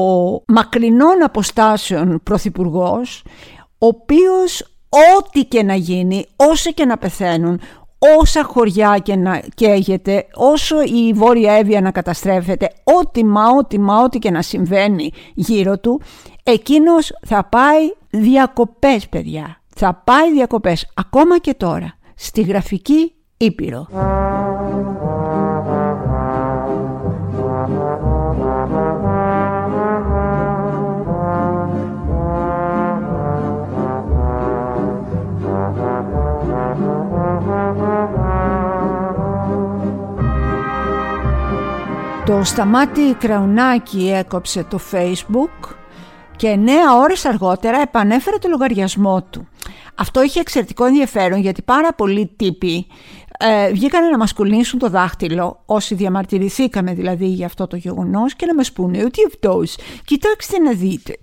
μακρινών 0.48 1.24
αποστάσεων 1.24 2.22
πρωθυπουργός, 2.24 3.24
ο 3.78 3.88
οποίος 3.88 4.62
ό,τι 4.90 5.46
και 5.46 5.64
να 5.64 5.76
γίνει, 5.76 6.26
όσο 6.36 6.72
και 6.72 6.86
να 6.86 6.98
πεθαίνουν, 6.98 7.62
όσα 8.20 8.44
χωριά 8.44 8.98
και 8.98 9.16
να 9.16 9.42
καίγεται, 9.56 10.28
όσο 10.34 10.82
η 10.82 11.14
Βόρεια 11.14 11.54
Εύβοια 11.54 11.82
να 11.82 11.92
καταστρέφεται, 11.92 12.70
ό,τι 12.84 13.26
μα, 13.26 13.50
ό,τι 13.60 13.80
μα, 13.80 14.02
ό,τι 14.02 14.20
και 14.20 14.32
να 14.32 14.42
συμβαίνει 14.42 15.12
γύρω 15.34 15.80
του, 15.80 16.02
εκείνος 16.44 17.12
θα 17.28 17.44
πάει 17.44 17.92
διακοπές 18.10 19.10
παιδιά. 19.10 19.62
Θα 19.76 20.02
πάει 20.04 20.32
διακοπές, 20.32 20.92
ακόμα 20.94 21.40
και 21.40 21.54
τώρα, 21.54 21.94
στη 22.16 22.42
γραφική 22.42 23.14
Ήπειρο. 23.42 23.88
Το 42.30 42.44
Σταμάτη 42.44 43.14
Κραουνάκη 43.20 44.12
έκοψε 44.16 44.64
το 44.64 44.80
Facebook 44.92 45.70
και 46.36 46.58
9 46.66 46.70
ώρες 47.02 47.26
αργότερα 47.26 47.82
επανέφερε 47.82 48.38
το 48.38 48.48
λογαριασμό 48.50 49.24
του. 49.30 49.48
Αυτό 49.96 50.24
είχε 50.24 50.40
εξαιρετικό 50.40 50.86
ενδιαφέρον 50.86 51.40
γιατί 51.40 51.62
πάρα 51.62 51.94
πολλοί 51.94 52.32
τύποι 52.36 52.88
ε, 53.38 53.72
βγήκαν 53.72 54.10
να 54.10 54.18
μας 54.18 54.34
κουλήσουν 54.34 54.80
το 54.80 54.90
δάχτυλο 54.90 55.62
όσοι 55.66 55.96
διαμαρτυρηθήκαμε 55.96 56.94
δηλαδή 56.94 57.26
για 57.26 57.46
αυτό 57.46 57.68
το 57.68 57.76
γεγονός 57.76 58.36
και 58.36 58.46
να 58.46 58.56
μας 58.56 58.72
πούνε 58.72 59.04
ότι 59.04 59.20
αυτός, 59.28 59.78
κοιτάξτε 60.06 60.60
να 60.60 60.72
δείτε, 60.72 61.18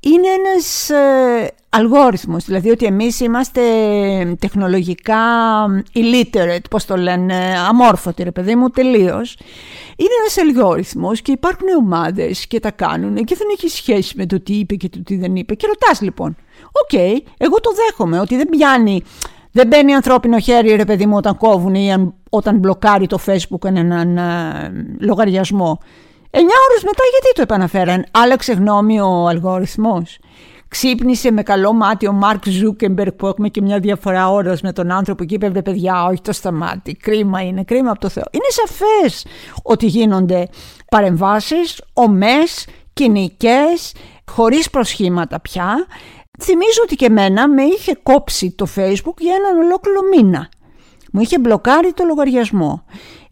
είναι 0.00 0.26
ένας 0.28 0.90
ε, 0.90 1.54
αλγόριθμος, 1.68 2.44
δηλαδή 2.44 2.70
ότι 2.70 2.86
εμείς 2.86 3.20
είμαστε 3.20 3.60
τεχνολογικά 4.38 5.16
illiterate, 5.94 6.64
πώς 6.70 6.84
το 6.84 6.96
λένε, 6.96 7.54
αμόρφωτοι 7.68 8.22
ρε 8.22 8.30
παιδί 8.30 8.54
μου, 8.54 8.68
τελείως. 8.68 9.36
Είναι 10.00 10.14
ένας 10.20 10.38
αλγόριθμος 10.38 11.22
και 11.22 11.32
υπάρχουν 11.32 11.68
ομάδες 11.78 12.46
και 12.46 12.60
τα 12.60 12.70
κάνουν 12.70 13.14
και 13.14 13.34
δεν 13.38 13.46
έχει 13.52 13.68
σχέση 13.68 14.14
με 14.16 14.26
το 14.26 14.40
τι 14.40 14.52
είπε 14.52 14.74
και 14.74 14.88
το 14.88 15.02
τι 15.02 15.16
δεν 15.16 15.36
είπε. 15.36 15.54
Και 15.54 15.66
ρωτάς 15.66 16.00
λοιπόν, 16.00 16.36
οκ, 16.82 16.98
εγώ 17.38 17.60
το 17.60 17.70
δέχομαι 17.74 18.20
ότι 18.20 18.36
δεν 18.36 18.48
πιάνει 18.48 19.02
δεν 19.52 19.66
μπαίνει 19.66 19.94
ανθρώπινο 19.94 20.38
χέρι, 20.38 20.74
ρε 20.74 20.84
παιδί 20.84 21.06
μου, 21.06 21.16
όταν 21.16 21.36
κόβουν 21.36 21.74
ή 21.74 22.12
όταν 22.30 22.58
μπλοκάρει 22.58 23.06
το 23.06 23.18
Facebook 23.26 23.64
έναν 23.64 24.16
ε, 24.16 24.72
λογαριασμό. 25.00 25.78
Εννιά 26.30 26.54
ώρες 26.70 26.82
μετά 26.82 27.02
γιατί 27.10 27.34
το 27.34 27.42
επαναφέραν; 27.42 28.06
Άλλαξε 28.10 28.52
γνώμη 28.52 29.00
ο 29.00 29.26
αλγόριθμος. 29.28 30.18
Ξύπνησε 30.70 31.30
με 31.30 31.42
καλό 31.42 31.72
μάτι 31.72 32.06
ο 32.06 32.12
Μάρκ 32.12 32.48
Ζούκεμπερκ 32.48 33.12
που 33.12 33.26
έχουμε 33.26 33.48
και 33.48 33.62
μια 33.62 33.78
διαφορά 33.78 34.30
ώρα 34.30 34.56
με 34.62 34.72
τον 34.72 34.90
άνθρωπο 34.90 35.24
και 35.24 35.34
είπε 35.34 35.62
παιδιά 35.62 36.04
όχι 36.04 36.20
τον 36.20 36.32
Σταμάτη, 36.32 36.94
κρίμα 36.94 37.42
είναι, 37.42 37.64
κρίμα 37.64 37.90
από 37.90 38.00
το 38.00 38.08
Θεό. 38.08 38.24
Είναι 38.30 38.44
σαφές 38.48 39.26
ότι 39.62 39.86
γίνονται 39.86 40.48
παρεμβάσεις, 40.90 41.82
ομές, 41.92 42.66
κοινικές, 42.92 43.92
χωρίς 44.30 44.70
προσχήματα 44.70 45.40
πια 45.40 45.86
Θυμίζω 46.42 46.82
ότι 46.82 46.96
και 46.96 47.04
εμένα 47.04 47.48
με 47.48 47.62
είχε 47.62 47.94
κόψει 48.02 48.50
το 48.50 48.66
facebook 48.76 49.16
για 49.18 49.34
έναν 49.34 49.64
ολόκληρο 49.64 50.00
μήνα. 50.14 50.48
Μου 51.12 51.20
είχε 51.20 51.38
μπλοκάρει 51.38 51.92
το 51.92 52.04
λογαριασμό. 52.04 52.84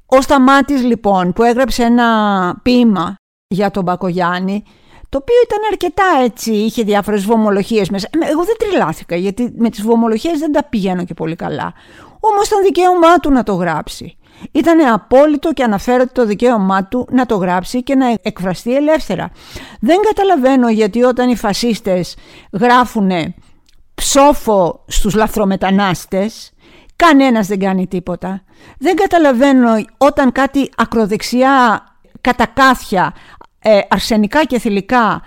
Ο 0.07 0.21
Σταμάτης 0.21 0.83
λοιπόν 0.83 1.33
που 1.33 1.43
έγραψε 1.43 1.83
ένα 1.83 2.61
ποίημα 2.63 3.15
για 3.49 3.71
τον 3.71 3.83
Μπακογιάννη 3.83 4.63
το 5.09 5.19
οποίο 5.19 5.37
ήταν 5.45 5.59
αρκετά 5.71 6.05
έτσι, 6.25 6.53
είχε 6.53 6.83
διάφορες 6.83 7.25
βομολογίες 7.25 7.89
μέσα. 7.89 8.09
Ε, 8.11 8.31
εγώ 8.31 8.45
δεν 8.45 8.55
τριλάθηκα 8.59 9.17
γιατί 9.17 9.53
με 9.57 9.71
τις 9.71 9.83
βομολογίες 9.83 10.39
δεν 10.39 10.53
τα 10.53 10.65
πηγαίνω 10.65 11.05
και 11.05 11.15
πολύ 11.15 11.37
καλά. 11.37 11.73
Όμως 12.21 12.47
ήταν 12.47 12.63
δικαίωμά 12.63 13.19
του 13.19 13.31
να 13.31 13.43
το 13.43 13.55
γράψει. 13.55 14.19
Ήταν 14.53 14.93
απόλυτο 14.93 15.53
και 15.53 15.63
αναφέρεται 15.63 16.11
το 16.13 16.27
δικαίωμά 16.27 16.85
του 16.85 17.07
να 17.11 17.27
το 17.27 17.37
γράψει 17.37 17.83
και 17.83 17.95
να 17.95 18.07
εκφραστεί 18.23 18.77
ελεύθερα. 18.77 19.31
Δεν 19.81 20.01
καταλαβαίνω 20.01 20.69
γιατί 20.69 21.03
όταν 21.03 21.29
οι 21.31 21.37
φασίστες 21.37 22.17
γράφουν 22.53 23.11
ψόφο 23.95 24.85
στους 24.87 25.15
λαθρομετανάστες, 25.15 26.53
κανένας 26.97 27.47
δεν 27.47 27.59
κάνει 27.59 27.87
τίποτα. 27.87 28.43
Δεν 28.79 28.97
καταλαβαίνω 28.97 29.71
όταν 29.99 30.33
κάτι 30.33 30.71
ακροδεξιά 30.77 31.85
κατακάθια, 32.21 33.15
ε, 33.69 33.81
αρσενικά 33.89 34.45
και 34.45 34.59
θηλυκά 34.59 35.23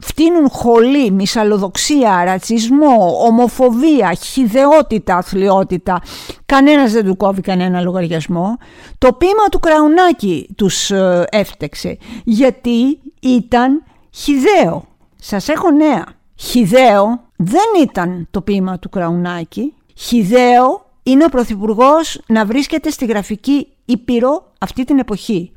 φτύνουν 0.00 0.48
χολή, 0.50 1.10
μυσαλλοδοξία, 1.10 2.24
ρατσισμό, 2.24 3.24
ομοφοβία, 3.26 4.14
χιδεότητα, 4.14 5.16
αθλειότητα. 5.16 6.00
Κανένας 6.46 6.92
δεν 6.92 7.04
του 7.04 7.16
κόβει 7.16 7.40
κανένα 7.40 7.80
λογαριασμό. 7.80 8.56
Το 8.98 9.12
πείμα 9.12 9.48
του 9.50 9.60
Κραουνάκη 9.60 10.48
τους 10.56 10.90
ε, 10.90 11.24
έφτεξε 11.30 11.98
γιατί 12.24 12.98
ήταν 13.20 13.84
χιδαίο. 14.10 14.84
Σας 15.16 15.48
έχω 15.48 15.70
νέα. 15.70 16.04
Χιδαίο 16.36 17.20
δεν 17.36 17.82
ήταν 17.82 18.28
το 18.30 18.40
πείμα 18.40 18.78
του 18.78 18.88
Κραουνάκη. 18.88 19.74
Χιδαίο 19.94 20.86
είναι 21.02 21.24
ο 21.24 21.28
Πρωθυπουργός 21.28 22.20
να 22.26 22.44
βρίσκεται 22.44 22.90
στη 22.90 23.04
γραφική 23.04 23.66
Ήπειρο 23.84 24.52
αυτή 24.58 24.84
την 24.84 24.98
εποχή. 24.98 25.52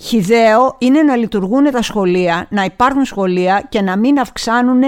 Χιδαίο 0.00 0.76
είναι 0.78 1.02
να 1.02 1.16
λειτουργούν 1.16 1.70
τα 1.70 1.82
σχολεία, 1.82 2.46
να 2.50 2.64
υπάρχουν 2.64 3.04
σχολεία 3.04 3.66
και 3.68 3.80
να 3.80 3.96
μην 3.96 4.18
αυξάνουν 4.18 4.82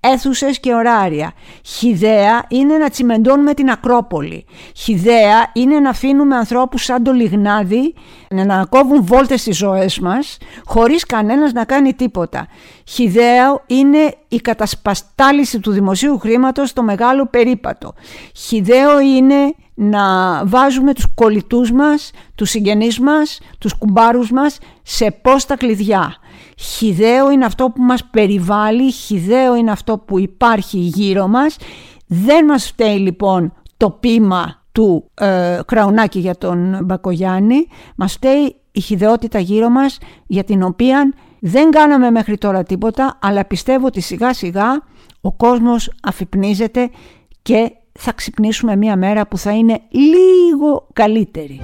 αίθουσες 0.00 0.60
και 0.60 0.74
ωράρια. 0.74 1.32
Χιδαία 1.64 2.44
είναι 2.48 2.76
να 2.76 2.88
τσιμεντώνουμε 2.88 3.54
την 3.54 3.70
Ακρόπολη. 3.70 4.44
Χιδαία 4.76 5.50
είναι 5.52 5.80
να 5.80 5.90
αφήνουμε 5.90 6.36
ανθρώπους 6.36 6.84
σαν 6.84 7.02
το 7.02 7.12
λιγνάδι 7.12 7.94
να 8.28 8.64
κόβουν 8.64 9.04
βόλτες 9.04 9.40
στις 9.40 9.56
ζωές 9.56 9.98
μας 9.98 10.38
χωρίς 10.64 11.04
κανένας 11.04 11.52
να 11.52 11.64
κάνει 11.64 11.94
τίποτα. 11.94 12.46
Χιδαίο 12.84 13.62
είναι 13.66 14.14
η 14.28 14.36
κατασπαστάληση 14.36 15.60
του 15.60 15.70
δημοσίου 15.70 16.18
χρήματος 16.18 16.68
στο 16.68 16.82
μεγάλο 16.82 17.26
περίπατο. 17.26 17.94
Χιδαίο 18.34 19.00
είναι 19.00 19.54
να 19.82 20.44
βάζουμε 20.44 20.94
τους 20.94 21.06
κολλητούς 21.14 21.72
μας, 21.72 22.10
τους 22.34 22.50
συγγενείς 22.50 22.98
μας, 22.98 23.40
τους 23.58 23.74
κουμπάρους 23.78 24.30
μας 24.30 24.58
σε 24.82 25.10
πόστα 25.10 25.56
κλειδιά. 25.56 26.16
Χιδαίο 26.56 27.30
είναι 27.30 27.44
αυτό 27.44 27.70
που 27.70 27.82
μας 27.82 28.04
περιβάλλει, 28.04 28.92
χιδαίο 28.92 29.56
είναι 29.56 29.70
αυτό 29.70 29.98
που 29.98 30.18
υπάρχει 30.18 30.78
γύρω 30.78 31.26
μας. 31.26 31.56
Δεν 32.06 32.44
μας 32.44 32.66
φταίει 32.66 32.98
λοιπόν 32.98 33.52
το 33.76 33.90
πείμα 33.90 34.62
του 34.72 35.10
ε, 35.14 35.58
Κραουνάκη 35.66 36.18
για 36.18 36.36
τον 36.36 36.78
Μπακογιάννη, 36.84 37.66
μας 37.96 38.12
φταίει 38.12 38.56
η 38.72 38.80
χιδεότητα 38.80 39.38
γύρω 39.38 39.68
μας 39.68 39.98
για 40.26 40.44
την 40.44 40.62
οποία 40.62 41.12
δεν 41.40 41.70
κάναμε 41.70 42.10
μέχρι 42.10 42.38
τώρα 42.38 42.62
τίποτα, 42.62 43.18
αλλά 43.20 43.44
πιστεύω 43.44 43.86
ότι 43.86 44.00
σιγά 44.00 44.34
σιγά 44.34 44.82
ο 45.20 45.32
κόσμος 45.32 45.92
αφυπνίζεται 46.02 46.90
και 47.42 47.72
θα 47.98 48.12
ξυπνήσουμε 48.12 48.76
μία 48.76 48.96
μέρα 48.96 49.26
που 49.26 49.38
θα 49.38 49.52
είναι 49.52 49.80
λίγο 49.90 50.86
καλύτερη. 50.92 51.60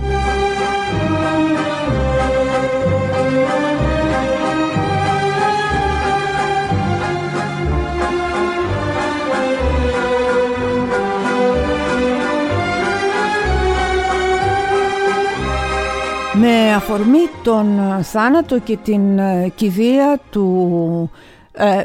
Με 16.39 16.75
αφορμή 16.75 17.29
τον 17.43 17.67
θάνατο 18.03 18.59
και 18.59 18.77
την 18.77 19.21
κηδεία 19.55 20.21
του 20.31 21.11
ε, 21.13 21.36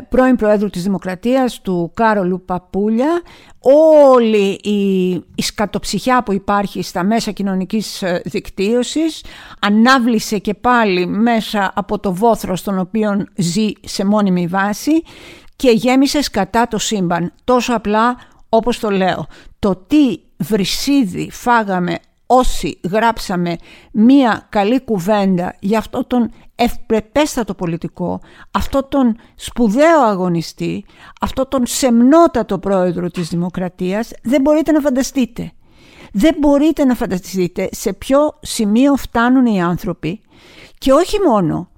πρώην 0.09 0.35
Προέδρου 0.35 0.69
της 0.69 0.83
Δημοκρατίας, 0.83 1.61
του 1.61 1.91
Κάρολου 1.93 2.45
Παπούλια, 2.45 3.21
όλη 4.13 4.59
η, 4.63 5.09
η 5.11 5.41
σκατοψυχιά 5.41 6.23
που 6.23 6.33
υπάρχει 6.33 6.81
στα 6.81 7.03
μέσα 7.03 7.31
κοινωνικής 7.31 8.01
ε, 8.01 8.21
δικτύωσης 8.25 9.23
ανάβλησε 9.59 10.37
και 10.37 10.53
πάλι 10.53 11.07
μέσα 11.07 11.71
από 11.75 11.99
το 11.99 12.13
βόθρο 12.13 12.55
στον 12.55 12.79
οποίο 12.79 13.25
ζει 13.35 13.71
σε 13.81 14.05
μόνιμη 14.05 14.47
βάση 14.47 15.03
και 15.55 15.69
γέμισε 15.69 16.21
σκατά 16.21 16.67
το 16.67 16.77
σύμπαν. 16.77 17.33
Τόσο 17.43 17.73
απλά 17.73 18.15
όπως 18.49 18.79
το 18.79 18.89
λέω. 18.89 19.27
Το 19.59 19.75
τι 19.75 20.19
βρυσίδι 20.37 21.29
φάγαμε 21.31 21.97
όσοι 22.33 22.79
γράψαμε 22.91 23.55
μία 23.91 24.47
καλή 24.49 24.81
κουβέντα 24.81 25.55
για 25.59 25.77
αυτό 25.77 26.05
τον 26.05 26.31
ευπρεπέστατο 26.55 27.53
πολιτικό, 27.53 28.19
αυτό 28.51 28.83
τον 28.83 29.15
σπουδαίο 29.35 30.01
αγωνιστή, 30.01 30.85
αυτό 31.21 31.45
τον 31.45 31.65
σεμνότατο 31.65 32.59
πρόεδρο 32.59 33.09
της 33.09 33.29
Δημοκρατίας, 33.29 34.11
δεν 34.23 34.41
μπορείτε 34.41 34.71
να 34.71 34.79
φανταστείτε. 34.79 35.51
Δεν 36.13 36.35
μπορείτε 36.39 36.85
να 36.85 36.95
φανταστείτε 36.95 37.69
σε 37.71 37.93
ποιο 37.93 38.39
σημείο 38.41 38.95
φτάνουν 38.95 39.45
οι 39.45 39.61
άνθρωποι 39.61 40.21
και 40.77 40.91
όχι 40.91 41.17
μόνο 41.27 41.69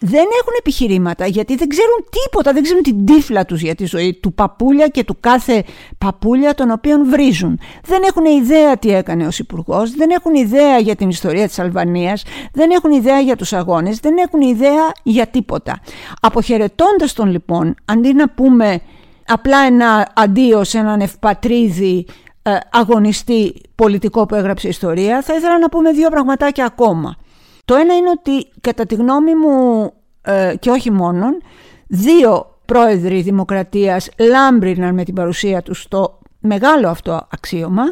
δεν 0.00 0.24
έχουν 0.40 0.52
επιχειρήματα 0.58 1.26
γιατί 1.26 1.56
δεν 1.56 1.68
ξέρουν 1.68 2.06
τίποτα, 2.10 2.52
δεν 2.52 2.62
ξέρουν 2.62 2.82
την 2.82 3.04
τύφλα 3.04 3.44
τους 3.44 3.60
για 3.60 3.74
τη 3.74 3.84
ζωή 3.84 4.18
του 4.22 4.32
παπούλια 4.32 4.88
και 4.88 5.04
του 5.04 5.16
κάθε 5.20 5.64
παπούλια 5.98 6.54
τον 6.54 6.70
οποίον 6.70 7.10
βρίζουν. 7.10 7.58
Δεν 7.84 8.02
έχουν 8.02 8.24
ιδέα 8.24 8.78
τι 8.78 8.94
έκανε 8.94 9.26
ο 9.26 9.30
υπουργός, 9.38 9.90
δεν 9.90 10.10
έχουν 10.10 10.34
ιδέα 10.34 10.78
για 10.78 10.96
την 10.96 11.08
ιστορία 11.08 11.46
της 11.46 11.58
Αλβανίας, 11.58 12.24
δεν 12.52 12.70
έχουν 12.70 12.90
ιδέα 12.90 13.20
για 13.20 13.36
τους 13.36 13.52
αγώνες, 13.52 13.98
δεν 13.98 14.16
έχουν 14.16 14.40
ιδέα 14.40 14.92
για 15.02 15.26
τίποτα. 15.26 15.80
Αποχαιρετώντας 16.20 17.12
τον 17.12 17.30
λοιπόν, 17.30 17.74
αντί 17.84 18.12
να 18.12 18.28
πούμε 18.28 18.80
απλά 19.26 19.58
ένα 19.58 20.12
αντίο 20.14 20.64
σε 20.64 20.78
έναν 20.78 21.00
ευπατρίδη 21.00 22.06
ε, 22.42 22.56
αγωνιστή 22.70 23.54
πολιτικό 23.74 24.26
που 24.26 24.34
έγραψε 24.34 24.68
ιστορία, 24.68 25.22
θα 25.22 25.34
ήθελα 25.34 25.58
να 25.58 25.68
πούμε 25.68 25.92
δύο 25.92 26.10
πραγματάκια 26.10 26.64
ακόμα. 26.64 27.16
Το 27.66 27.74
ένα 27.74 27.94
είναι 27.94 28.10
ότι 28.10 28.48
κατά 28.60 28.86
τη 28.86 28.94
γνώμη 28.94 29.34
μου 29.34 29.92
ε, 30.22 30.54
και 30.58 30.70
όχι 30.70 30.90
μόνον, 30.90 31.42
δύο 31.86 32.58
πρόεδροι 32.64 33.20
δημοκρατίας 33.20 34.08
λάμπριναν 34.18 34.94
με 34.94 35.04
την 35.04 35.14
παρουσία 35.14 35.62
τους 35.62 35.82
στο 35.82 36.18
μεγάλο 36.40 36.88
αυτό 36.88 37.26
αξίωμα. 37.30 37.82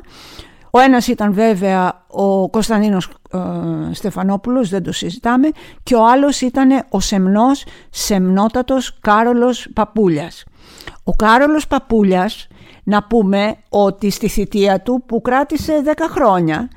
Ο 0.70 0.80
ένας 0.80 1.06
ήταν 1.06 1.32
βέβαια 1.32 2.04
ο 2.06 2.50
Κωνσταντίνος 2.50 3.08
ε, 3.32 3.38
Στεφανόπουλος, 3.92 4.68
δεν 4.68 4.82
το 4.82 4.92
συζητάμε, 4.92 5.48
και 5.82 5.94
ο 5.94 6.06
άλλος 6.06 6.40
ήταν 6.40 6.84
ο 6.88 7.00
σεμνός, 7.00 7.64
σεμνότατος 7.90 8.98
Κάρολος 9.00 9.68
Παπούλιας. 9.74 10.44
Ο 11.04 11.12
Κάρολος 11.12 11.66
Παπούλιας, 11.66 12.46
να 12.84 13.02
πούμε 13.02 13.56
ότι 13.68 14.10
στη 14.10 14.28
θητεία 14.28 14.80
του 14.80 15.02
που 15.06 15.20
κράτησε 15.22 15.82
10 15.84 16.08
χρόνια, 16.10 16.68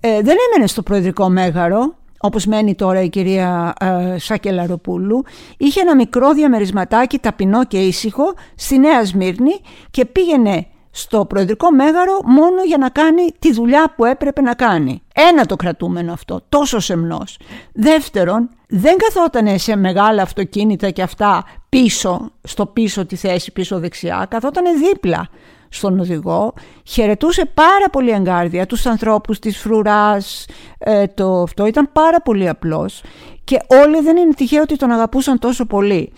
ε, 0.00 0.20
δεν 0.20 0.36
έμενε 0.48 0.66
στο 0.66 0.82
προεδρικό 0.82 1.28
μέγαρο, 1.28 1.94
όπως 2.22 2.46
μένει 2.46 2.74
τώρα 2.74 3.02
η 3.02 3.08
κυρία 3.08 3.74
ε, 3.80 4.18
Σακελαροπούλου, 4.18 5.24
είχε 5.56 5.80
ένα 5.80 5.94
μικρό 5.94 6.32
διαμερισματάκι 6.32 7.18
ταπεινό 7.18 7.64
και 7.64 7.78
ήσυχο 7.78 8.34
στη 8.54 8.78
Νέα 8.78 9.04
Σμύρνη 9.04 9.60
και 9.90 10.04
πήγαινε 10.04 10.66
στο 10.90 11.24
προεδρικό 11.24 11.72
μέγαρο 11.72 12.20
μόνο 12.24 12.64
για 12.66 12.78
να 12.78 12.88
κάνει 12.88 13.32
τη 13.38 13.52
δουλειά 13.52 13.92
που 13.96 14.04
έπρεπε 14.04 14.40
να 14.40 14.54
κάνει. 14.54 15.02
Ένα 15.14 15.46
το 15.46 15.56
κρατούμενο 15.56 16.12
αυτό, 16.12 16.40
τόσο 16.48 16.78
σεμνός. 16.78 17.38
Δεύτερον, 17.72 18.48
δεν 18.68 18.96
καθόταν 18.96 19.58
σε 19.58 19.76
μεγάλα 19.76 20.22
αυτοκίνητα 20.22 20.90
και 20.90 21.02
αυτά 21.02 21.44
πίσω, 21.68 22.30
στο 22.42 22.66
πίσω 22.66 23.06
τη 23.06 23.16
θέση, 23.16 23.52
πίσω 23.52 23.78
δεξιά, 23.78 24.26
καθόταν 24.30 24.64
δίπλα 24.78 25.28
στον 25.72 26.00
οδηγό, 26.00 26.54
χαιρετούσε 26.84 27.50
πάρα 27.54 27.90
πολύ 27.92 28.10
εγκάρδια 28.10 28.66
τους 28.66 28.86
ανθρώπους 28.86 29.38
της 29.38 29.58
φρουράς, 29.58 30.46
ε, 30.78 31.06
το 31.06 31.42
αυτό 31.42 31.66
ήταν 31.66 31.88
πάρα 31.92 32.20
πολύ 32.20 32.48
απλός 32.48 33.02
και 33.44 33.58
όλοι 33.66 34.00
δεν 34.00 34.16
είναι 34.16 34.34
τυχαίο 34.34 34.62
ότι 34.62 34.76
τον 34.76 34.90
αγαπούσαν 34.90 35.38
τόσο 35.38 35.66
πολύ. 35.66 36.12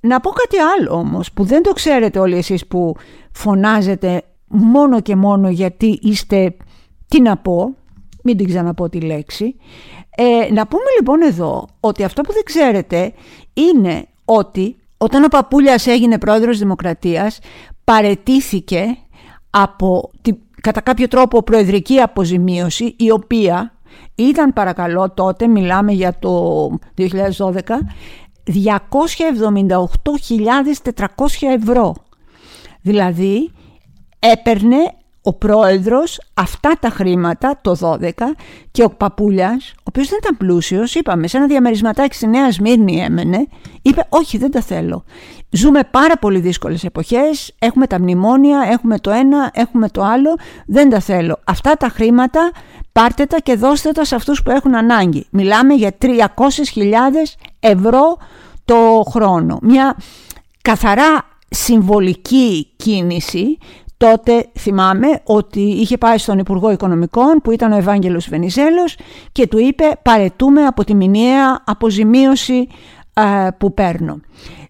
Να 0.00 0.20
πω 0.20 0.30
κάτι 0.30 0.56
άλλο 0.58 0.94
όμως 0.94 1.32
που 1.32 1.44
δεν 1.44 1.62
το 1.62 1.72
ξέρετε 1.72 2.18
όλοι 2.18 2.36
εσείς 2.36 2.66
που 2.66 2.96
φωνάζετε 3.32 4.22
μόνο 4.46 5.00
και 5.00 5.16
μόνο 5.16 5.50
γιατί 5.50 5.98
είστε, 6.02 6.56
τι 7.08 7.20
να 7.20 7.36
πω, 7.36 7.74
μην 8.22 8.36
την 8.36 8.46
ξαναπώ 8.46 8.88
τη 8.88 9.00
λέξη. 9.00 9.56
Ε, 10.16 10.52
να 10.52 10.66
πούμε 10.66 10.84
λοιπόν 10.96 11.22
εδώ 11.22 11.66
ότι 11.80 12.04
αυτό 12.04 12.22
που 12.22 12.32
δεν 12.32 12.42
ξέρετε 12.44 13.12
είναι 13.52 14.06
ότι 14.24 14.76
όταν 14.96 15.24
ο 15.24 15.28
Παπούλιας 15.28 15.86
έγινε 15.86 16.18
πρόεδρος 16.18 16.58
Δημοκρατίας 16.58 17.38
παρετήθηκε 17.90 18.96
από 19.50 20.10
τη, 20.22 20.32
κατά 20.60 20.80
κάποιο 20.80 21.08
τρόπο 21.08 21.42
προεδρική 21.42 22.00
αποζημίωση 22.00 22.94
η 22.98 23.10
οποία 23.10 23.72
ήταν 24.14 24.52
παρακαλώ 24.52 25.10
τότε, 25.10 25.46
μιλάμε 25.46 25.92
για 25.92 26.18
το 26.18 26.68
2012, 26.96 27.08
278.400 28.46 28.64
ευρώ. 31.40 31.94
Δηλαδή 32.80 33.50
έπαιρνε 34.18 34.76
ο 35.22 35.32
πρόεδρος 35.32 36.20
αυτά 36.34 36.72
τα 36.80 36.88
χρήματα 36.88 37.58
το 37.62 37.76
12 37.80 38.10
και 38.70 38.82
ο 38.82 38.90
Παπούλιας, 38.90 39.72
ο 39.76 39.82
οποίος 39.82 40.08
δεν 40.08 40.18
ήταν 40.22 40.36
πλούσιος, 40.36 40.94
είπαμε 40.94 41.26
σε 41.26 41.36
ένα 41.36 41.46
διαμερισματάκι 41.46 42.14
στη 42.14 42.26
Νέα 42.26 42.52
Σμύρνη 42.52 43.00
έμενε, 43.00 43.46
είπε 43.82 44.06
όχι 44.08 44.38
δεν 44.38 44.50
τα 44.50 44.60
θέλω. 44.60 45.04
Ζούμε 45.50 45.80
πάρα 45.90 46.16
πολύ 46.16 46.38
δύσκολες 46.38 46.84
εποχές, 46.84 47.54
έχουμε 47.58 47.86
τα 47.86 48.00
μνημόνια, 48.00 48.68
έχουμε 48.70 48.98
το 48.98 49.10
ένα, 49.10 49.50
έχουμε 49.54 49.88
το 49.88 50.02
άλλο, 50.02 50.36
δεν 50.66 50.90
τα 50.90 51.00
θέλω. 51.00 51.38
Αυτά 51.44 51.72
τα 51.72 51.88
χρήματα 51.88 52.50
πάρτε 52.92 53.26
τα 53.26 53.38
και 53.38 53.54
δώστε 53.54 53.92
τα 53.92 54.04
σε 54.04 54.14
αυτούς 54.14 54.42
που 54.42 54.50
έχουν 54.50 54.74
ανάγκη. 54.74 55.26
Μιλάμε 55.30 55.74
για 55.74 55.92
300.000 56.02 56.08
ευρώ 57.60 58.16
το 58.64 59.04
χρόνο. 59.10 59.58
Μια 59.62 59.96
καθαρά 60.62 61.28
συμβολική 61.50 62.72
κίνηση 62.76 63.58
Τότε 64.00 64.48
θυμάμαι 64.58 65.20
ότι 65.24 65.60
είχε 65.60 65.98
πάει 65.98 66.18
στον 66.18 66.38
Υπουργό 66.38 66.70
Οικονομικών 66.70 67.40
που 67.42 67.50
ήταν 67.50 67.72
ο 67.72 67.76
Ευάγγελος 67.76 68.28
Βενιζέλος 68.28 68.96
και 69.32 69.46
του 69.46 69.58
είπε 69.58 69.84
παρετούμε 70.02 70.64
από 70.66 70.84
τη 70.84 70.94
μηνιαία 70.94 71.62
αποζημίωση 71.64 72.68
που 73.58 73.74
παίρνω. 73.74 74.20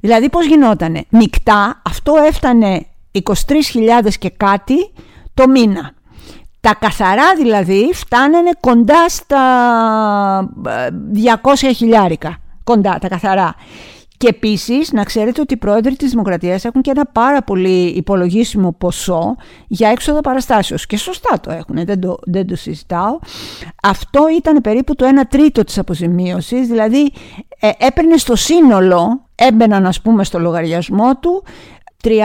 Δηλαδή 0.00 0.28
πώς 0.28 0.46
γινότανε; 0.46 1.04
Μικτά 1.08 1.82
αυτό 1.86 2.14
έφτανε 2.26 2.86
23.000 3.12 3.22
και 4.18 4.30
κάτι 4.30 4.92
το 5.34 5.48
μήνα. 5.48 5.92
Τα 6.60 6.74
καθαρά 6.74 7.34
δηλαδή 7.36 7.90
φτάνανε 7.94 8.50
κοντά 8.60 9.08
στα 9.08 9.42
200 11.42 11.70
χιλιάρικα. 11.74 12.36
Κοντά 12.64 12.98
τα 13.00 13.08
καθαρά. 13.08 13.54
Και 14.20 14.28
επίσης 14.28 14.92
να 14.92 15.02
ξέρετε 15.02 15.40
ότι 15.40 15.54
οι 15.54 15.56
πρόεδροι 15.56 15.96
της 15.96 16.10
Δημοκρατίας 16.10 16.64
έχουν 16.64 16.82
και 16.82 16.90
ένα 16.90 17.06
πάρα 17.06 17.42
πολύ 17.42 17.86
υπολογίσιμο 17.86 18.72
ποσό 18.72 19.36
για 19.66 19.88
έξοδο 19.88 20.20
παραστάσεως. 20.20 20.86
Και 20.86 20.96
σωστά 20.96 21.40
το 21.40 21.50
έχουν, 21.50 21.84
δεν 21.84 22.00
το, 22.00 22.18
δεν 22.22 22.46
το 22.46 22.56
συζητάω. 22.56 23.18
Αυτό 23.82 24.20
ήταν 24.36 24.60
περίπου 24.60 24.94
το 24.94 25.06
1 25.06 25.08
τρίτο 25.28 25.64
της 25.64 25.78
αποζημίωσης, 25.78 26.68
δηλαδή 26.68 27.12
ε, 27.60 27.70
έπαιρνε 27.78 28.16
στο 28.16 28.36
σύνολο, 28.36 29.26
έμπαιναν 29.34 29.86
ας 29.86 30.00
πούμε 30.00 30.24
στο 30.24 30.38
λογαριασμό 30.38 31.16
του 31.16 31.44
371.000 32.02 32.18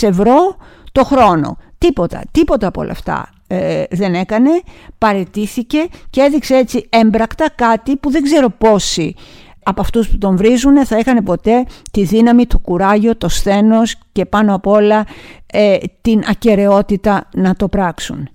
ευρώ 0.00 0.56
το 0.92 1.04
χρόνο. 1.04 1.56
Τίποτα, 1.78 2.22
τίποτα 2.30 2.66
από 2.66 2.80
όλα 2.80 2.92
αυτά 2.92 3.30
ε, 3.46 3.84
δεν 3.90 4.14
έκανε, 4.14 4.50
παρετήθηκε 4.98 5.86
και 6.10 6.20
έδειξε 6.20 6.56
έτσι 6.56 6.86
έμπρακτα 6.88 7.50
κάτι 7.54 7.96
που 7.96 8.10
δεν 8.10 8.22
ξέρω 8.22 8.48
πόσοι 8.50 9.14
από 9.62 9.80
αυτούς 9.80 10.08
που 10.08 10.18
τον 10.18 10.36
βρίζουν 10.36 10.86
θα 10.86 10.98
είχαν 10.98 11.24
ποτέ 11.24 11.66
τη 11.90 12.04
δύναμη, 12.04 12.46
το 12.46 12.58
κουράγιο, 12.58 13.16
το 13.16 13.28
σθένος 13.28 13.96
και 14.12 14.24
πάνω 14.24 14.54
απ' 14.54 14.66
όλα 14.66 15.06
ε, 15.46 15.76
την 16.00 16.22
ακαιρεότητα 16.28 17.28
να 17.34 17.54
το 17.54 17.68
πράξουν. 17.68 18.28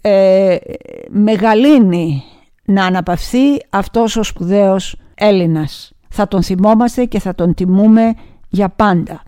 Ε, 0.00 0.56
μεγαλύνει 1.08 2.22
να 2.64 2.84
αναπαυθεί 2.84 3.56
αυτός 3.70 4.16
ο 4.16 4.22
σπουδαίος 4.22 4.96
Έλληνας. 5.14 5.92
Θα 6.08 6.28
τον 6.28 6.42
θυμόμαστε 6.42 7.04
και 7.04 7.18
θα 7.20 7.34
τον 7.34 7.54
τιμούμε 7.54 8.14
για 8.48 8.68
πάντα. 8.68 9.22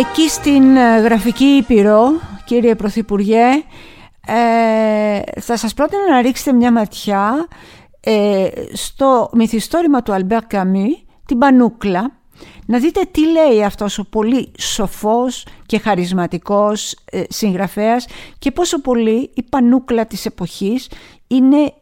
Εκεί 0.00 0.28
στην 0.28 0.76
ε, 0.76 1.00
Γραφική 1.00 1.44
Ήπειρο, 1.44 2.10
κύριε 2.44 2.74
Πρωθυπουργέ, 2.74 3.46
ε, 4.26 5.40
θα 5.40 5.56
σας 5.56 5.74
πρότεινα 5.74 6.10
να 6.10 6.20
ρίξετε 6.20 6.52
μια 6.52 6.72
ματιά 6.72 7.48
ε, 8.00 8.48
στο 8.72 9.30
μυθιστόρημα 9.32 10.02
του 10.02 10.12
Αλμπέρ 10.12 10.46
Καμί, 10.46 11.06
την 11.26 11.38
Πανούκλα, 11.38 12.12
να 12.66 12.78
δείτε 12.78 13.00
τι 13.10 13.30
λέει 13.30 13.64
αυτός 13.64 13.98
ο 13.98 14.04
πολύ 14.04 14.52
σοφός 14.58 15.46
και 15.66 15.78
χαρισματικός 15.78 16.96
ε, 17.04 17.22
συγγραφέας 17.28 18.06
και 18.38 18.50
πόσο 18.50 18.80
πολύ 18.80 19.30
η 19.34 19.42
πανούκλα 19.42 20.06
της 20.06 20.26
εποχής 20.26 20.90
είναι 21.26 21.74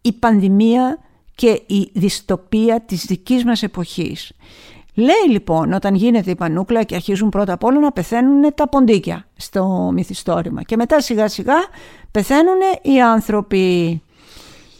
η 0.00 0.12
πανδημία 0.12 0.98
και 1.34 1.62
η 1.66 1.90
δυστοπία 1.92 2.80
της 2.80 3.04
δικής 3.04 3.44
μας 3.44 3.62
εποχής. 3.62 4.32
Λέει 4.94 5.28
λοιπόν 5.30 5.72
όταν 5.72 5.94
γίνεται 5.94 6.30
η 6.30 6.34
πανούκλα 6.34 6.82
και 6.82 6.94
αρχίζουν 6.94 7.28
πρώτα 7.28 7.52
απ' 7.52 7.64
όλα 7.64 7.78
να 7.78 7.92
πεθαίνουν 7.92 8.54
τα 8.54 8.68
ποντίκια 8.68 9.26
στο 9.36 9.90
μυθιστόρημα 9.92 10.62
και 10.62 10.76
μετά 10.76 11.00
σιγά 11.00 11.28
σιγά 11.28 11.54
πεθαίνουν 12.10 12.58
οι 12.82 13.02
άνθρωποι. 13.02 14.02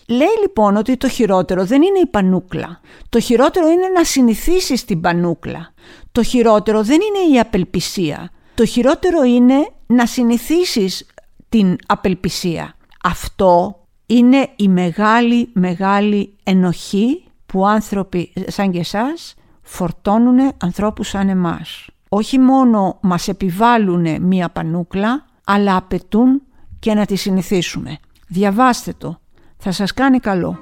Λέει 0.08 0.36
λοιπόν 0.40 0.76
ότι 0.76 0.96
το 0.96 1.08
χειρότερο 1.08 1.64
δεν 1.64 1.82
είναι 1.82 1.98
η 1.98 2.06
πανούκλα. 2.06 2.80
Το 3.08 3.20
χειρότερο 3.20 3.68
είναι 3.68 3.88
να 3.88 4.04
συνηθίσεις 4.04 4.84
την 4.84 5.00
πανούκλα. 5.00 5.72
Το 6.12 6.22
χειρότερο 6.22 6.82
δεν 6.82 6.98
είναι 7.00 7.34
η 7.34 7.38
απελπισία. 7.38 8.30
Το 8.54 8.64
χειρότερο 8.64 9.22
είναι 9.22 9.68
να 9.86 10.06
συνηθίσεις 10.06 11.06
την 11.48 11.76
απελπισία. 11.86 12.76
Αυτό 13.04 13.80
είναι 14.06 14.48
η 14.56 14.68
μεγάλη 14.68 15.48
μεγάλη 15.52 16.34
ενοχή 16.42 17.24
που 17.46 17.66
άνθρωποι 17.66 18.32
σαν 18.46 18.70
και 18.70 18.78
εσάς 18.78 19.34
φορτώνουν 19.62 20.52
ανθρώπους 20.58 21.08
σαν 21.08 21.28
εμάς. 21.28 21.86
Όχι 22.08 22.38
μόνο 22.38 22.98
μας 23.00 23.28
επιβάλλουν 23.28 24.22
μία 24.22 24.48
πανούκλα, 24.48 25.24
αλλά 25.44 25.76
απαιτούν 25.76 26.42
και 26.78 26.94
να 26.94 27.06
τη 27.06 27.16
συνηθίσουμε. 27.16 27.98
Διαβάστε 28.28 28.94
το. 28.98 29.18
Θα 29.56 29.72
σας 29.72 29.92
κάνει 29.92 30.18
καλό. 30.18 30.58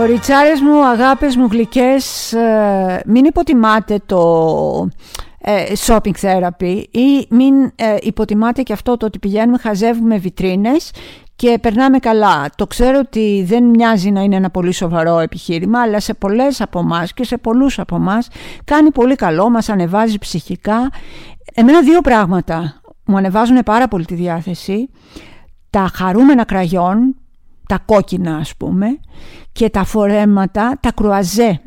Κοριτσάρες 0.00 0.60
μου, 0.60 0.84
αγάπες 0.84 1.36
μου 1.36 1.48
γλυκές, 1.50 2.32
ε, 2.32 3.02
μην 3.06 3.24
υποτιμάτε 3.24 4.00
το 4.06 4.88
ε, 5.40 5.64
shopping 5.86 6.12
therapy 6.20 6.82
ή 6.90 7.26
μην 7.28 7.54
ε, 7.74 7.96
υποτιμάτε 8.00 8.62
και 8.62 8.72
αυτό 8.72 8.96
το 8.96 9.06
ότι 9.06 9.18
πηγαίνουμε, 9.18 9.58
χαζεύουμε 9.58 10.18
βιτρίνες 10.18 10.90
και 11.36 11.58
περνάμε 11.60 11.98
καλά. 11.98 12.50
Το 12.56 12.66
ξέρω 12.66 12.98
ότι 12.98 13.44
δεν 13.46 13.64
μοιάζει 13.64 14.10
να 14.10 14.20
είναι 14.20 14.36
ένα 14.36 14.50
πολύ 14.50 14.72
σοβαρό 14.72 15.18
επιχείρημα, 15.18 15.80
αλλά 15.80 16.00
σε 16.00 16.14
πολλές 16.14 16.60
από 16.60 16.78
εμάς 16.78 17.12
και 17.12 17.24
σε 17.24 17.36
πολλούς 17.36 17.78
από 17.78 17.96
εμάς 17.96 18.28
κάνει 18.64 18.90
πολύ 18.90 19.14
καλό, 19.14 19.50
μας 19.50 19.68
ανεβάζει 19.68 20.18
ψυχικά. 20.18 20.90
Εμένα 21.54 21.82
δύο 21.82 22.00
πράγματα 22.00 22.80
μου 23.04 23.16
ανεβάζουν 23.16 23.58
πάρα 23.64 23.88
πολύ 23.88 24.04
τη 24.04 24.14
διάθεση. 24.14 24.88
Τα 25.70 25.90
χαρούμενα 25.94 26.44
κραγιόν, 26.44 27.16
τα 27.68 27.78
κόκκινα 27.84 28.36
ας 28.36 28.56
πούμε, 28.56 28.86
και 29.60 29.70
τα 29.70 29.84
φορέματα, 29.84 30.78
τα 30.80 30.92
κρουαζέ. 30.92 31.60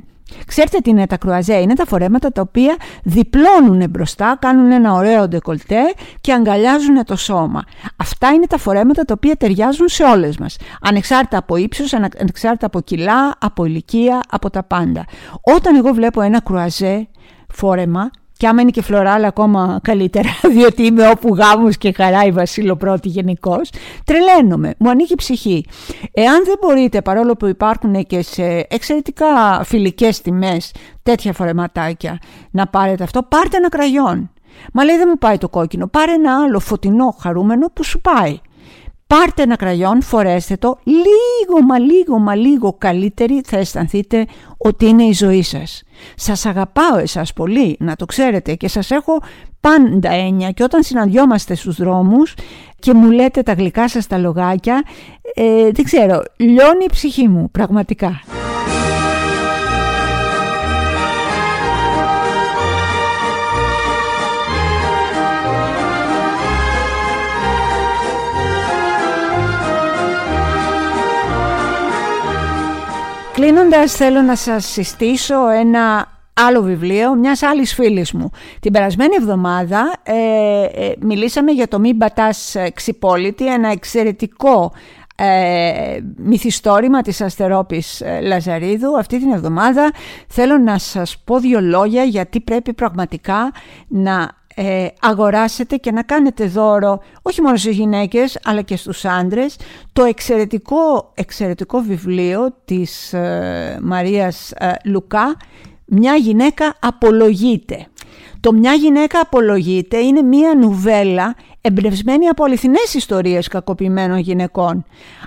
Ξέρετε 0.45 0.77
τι 0.77 0.89
είναι 0.89 1.07
τα 1.07 1.17
κρουαζέ, 1.17 1.53
είναι 1.53 1.75
τα 1.75 1.85
φορέματα 1.85 2.31
τα 2.31 2.41
οποία 2.41 2.75
διπλώνουν 3.03 3.89
μπροστά, 3.89 4.37
κάνουν 4.41 4.71
ένα 4.71 4.93
ωραίο 4.93 5.27
ντεκολτέ 5.27 5.81
και 6.21 6.33
αγκαλιάζουν 6.33 7.05
το 7.05 7.15
σώμα. 7.15 7.63
Αυτά 7.97 8.31
είναι 8.31 8.47
τα 8.47 8.57
φορέματα 8.57 9.03
τα 9.03 9.13
οποία 9.17 9.35
ταιριάζουν 9.35 9.87
σε 9.87 10.03
όλες 10.03 10.37
μας. 10.37 10.57
Ανεξάρτητα 10.81 11.37
από 11.37 11.55
ύψος, 11.55 11.93
ανεξάρτητα 11.93 12.65
από 12.65 12.81
κιλά, 12.81 13.35
από 13.39 13.65
ηλικία, 13.65 14.19
από 14.29 14.49
τα 14.49 14.63
πάντα. 14.63 15.05
Όταν 15.41 15.75
εγώ 15.75 15.93
βλέπω 15.93 16.21
ένα 16.21 16.41
κρουαζέ 16.41 17.07
φόρεμα, 17.49 18.09
και 18.43 18.49
άμα 18.49 18.61
είναι 18.61 18.71
και 18.71 18.81
φλωράλα 18.81 19.27
ακόμα 19.27 19.79
καλύτερα, 19.83 20.29
διότι 20.55 20.85
είμαι 20.85 21.07
όπου 21.07 21.35
γάμους 21.35 21.77
και 21.77 21.93
χαρά 21.93 22.23
η 22.23 22.31
Βασίλο 22.31 22.75
πρώτη 22.75 23.07
γενικώ. 23.09 23.61
τρελαίνομαι, 24.05 24.73
μου 24.77 24.89
ανοίγει 24.89 25.13
η 25.13 25.15
ψυχή. 25.15 25.65
Εάν 26.11 26.43
δεν 26.45 26.55
μπορείτε, 26.61 27.01
παρόλο 27.01 27.35
που 27.35 27.45
υπάρχουν 27.45 28.05
και 28.05 28.21
σε 28.21 28.65
εξαιρετικά 28.69 29.63
φιλικές 29.63 30.21
τιμές 30.21 30.71
τέτοια 31.03 31.33
φορεματάκια, 31.33 32.19
να 32.51 32.67
πάρετε 32.67 33.03
αυτό, 33.03 33.23
πάρτε 33.23 33.57
ένα 33.57 33.69
κραγιόν. 33.69 34.31
Μα 34.73 34.83
λέει 34.83 34.97
δεν 34.97 35.07
μου 35.09 35.17
πάει 35.17 35.37
το 35.37 35.49
κόκκινο, 35.49 35.87
πάρε 35.87 36.11
ένα 36.11 36.43
άλλο 36.43 36.59
φωτεινό 36.59 37.15
χαρούμενο 37.19 37.67
που 37.73 37.83
σου 37.83 38.01
πάει. 38.01 38.39
Πάρτε 39.19 39.41
ένα 39.41 39.55
κραγιόν, 39.55 40.01
φορέστε 40.01 40.55
το, 40.55 40.79
λίγο 40.83 41.65
μα 41.67 41.79
λίγο 41.79 42.17
μα 42.17 42.35
λίγο 42.35 42.75
καλύτερη 42.77 43.41
θα 43.45 43.57
αισθανθείτε 43.57 44.25
ότι 44.57 44.85
είναι 44.85 45.03
η 45.03 45.11
ζωή 45.11 45.41
σας. 45.41 45.83
Σας 46.15 46.45
αγαπάω 46.45 46.97
εσάς 46.97 47.33
πολύ, 47.33 47.75
να 47.79 47.95
το 47.95 48.05
ξέρετε 48.05 48.55
και 48.55 48.67
σας 48.67 48.91
έχω 48.91 49.21
πάντα 49.59 50.11
έννοια 50.11 50.51
και 50.51 50.63
όταν 50.63 50.83
συναντιόμαστε 50.83 51.55
στους 51.55 51.75
δρόμους 51.75 52.33
και 52.79 52.93
μου 52.93 53.11
λέτε 53.11 53.41
τα 53.41 53.53
γλυκά 53.53 53.87
σας 53.87 54.07
τα 54.07 54.17
λογάκια, 54.17 54.83
ε, 55.33 55.69
δεν 55.71 55.83
ξέρω, 55.83 56.23
λιώνει 56.37 56.83
η 56.83 56.89
ψυχή 56.91 57.27
μου 57.27 57.49
πραγματικά. 57.51 58.21
Κλείνοντας 73.43 73.95
θέλω 73.95 74.21
να 74.21 74.35
σας 74.35 74.65
συστήσω 74.65 75.49
ένα 75.49 76.07
άλλο 76.33 76.61
βιβλίο 76.61 77.15
μιας 77.15 77.41
άλλης 77.41 77.73
φίλης 77.73 78.11
μου. 78.11 78.29
Την 78.59 78.71
περασμένη 78.71 79.15
εβδομάδα 79.15 79.93
ε, 80.03 80.13
ε, 80.63 80.93
μιλήσαμε 80.99 81.51
για 81.51 81.67
το 81.67 81.79
«Μην 81.79 81.97
πατάς 81.97 82.55
ξυπόλυτη», 82.73 83.53
ένα 83.53 83.69
εξαιρετικό 83.71 84.71
ε, 85.15 85.97
μυθιστόρημα 86.17 87.01
της 87.01 87.21
Αστερόπης 87.21 88.01
ε, 88.01 88.19
Λαζαρίδου. 88.21 88.97
Αυτή 88.97 89.19
την 89.19 89.31
εβδομάδα 89.31 89.91
θέλω 90.27 90.57
να 90.57 90.77
σας 90.77 91.17
πω 91.25 91.39
δύο 91.39 91.61
λόγια 91.61 92.03
γιατί 92.03 92.39
πρέπει 92.39 92.73
πραγματικά 92.73 93.51
να 93.87 94.31
ε, 94.55 94.87
αγοράσετε 95.01 95.75
και 95.75 95.91
να 95.91 96.03
κάνετε 96.03 96.45
δώρο 96.45 96.99
όχι 97.21 97.41
μόνο 97.41 97.55
στις 97.55 97.75
γυναίκες 97.75 98.39
αλλά 98.43 98.61
και 98.61 98.75
στους 98.75 99.05
άντρες 99.05 99.55
το 99.93 100.03
εξαιρετικό, 100.03 101.11
εξαιρετικό 101.13 101.79
βιβλίο 101.79 102.55
της 102.65 103.13
ε, 103.13 103.79
Μαρίας 103.81 104.51
ε, 104.51 104.75
Λουκά 104.85 105.37
«Μια 105.85 106.15
γυναίκα 106.15 106.75
απολογείται». 106.79 107.87
Το 108.43 108.53
«Μια 108.53 108.73
γυναίκα 108.73 109.19
απολογείται» 109.19 109.97
είναι 109.97 110.21
μια 110.21 110.55
νουβέλα 110.55 111.35
εμπνευσμένη 111.61 112.27
από 112.27 112.43
αληθινές 112.43 112.93
ιστορίες 112.93 113.47
κακοποιημένων 113.47 114.17
γυναικών. 114.17 114.85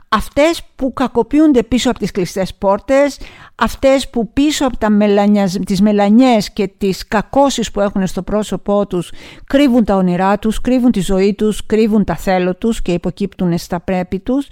Αυτές 0.09 0.63
που 0.77 0.93
κακοποιούνται 0.93 1.63
πίσω 1.63 1.91
από 1.91 1.99
τις 1.99 2.11
κλειστές 2.11 2.55
πόρτες, 2.55 3.19
αυτές 3.55 4.11
που 4.11 4.33
πίσω 4.33 4.67
από 4.67 4.77
τα 4.77 4.91
μελανιασ... 4.91 5.59
τις 5.67 5.81
μελανιές 5.81 6.53
και 6.53 6.69
τις 6.79 7.09
κακώσεις 7.09 7.71
που 7.71 7.81
έχουν 7.81 8.07
στο 8.07 8.23
πρόσωπό 8.23 8.87
τους 8.87 9.13
κρύβουν 9.47 9.85
τα 9.85 9.97
όνειρά 9.97 10.39
τους, 10.39 10.61
κρύβουν 10.61 10.91
τη 10.91 11.01
ζωή 11.01 11.35
τους, 11.35 11.67
κρύβουν 11.67 12.05
τα 12.05 12.17
θέλω 12.17 12.55
τους 12.55 12.83
και 12.83 12.93
υποκύπτουν 12.93 13.59
στα 13.59 13.81
πρέπει 13.81 14.19
τους. 14.19 14.49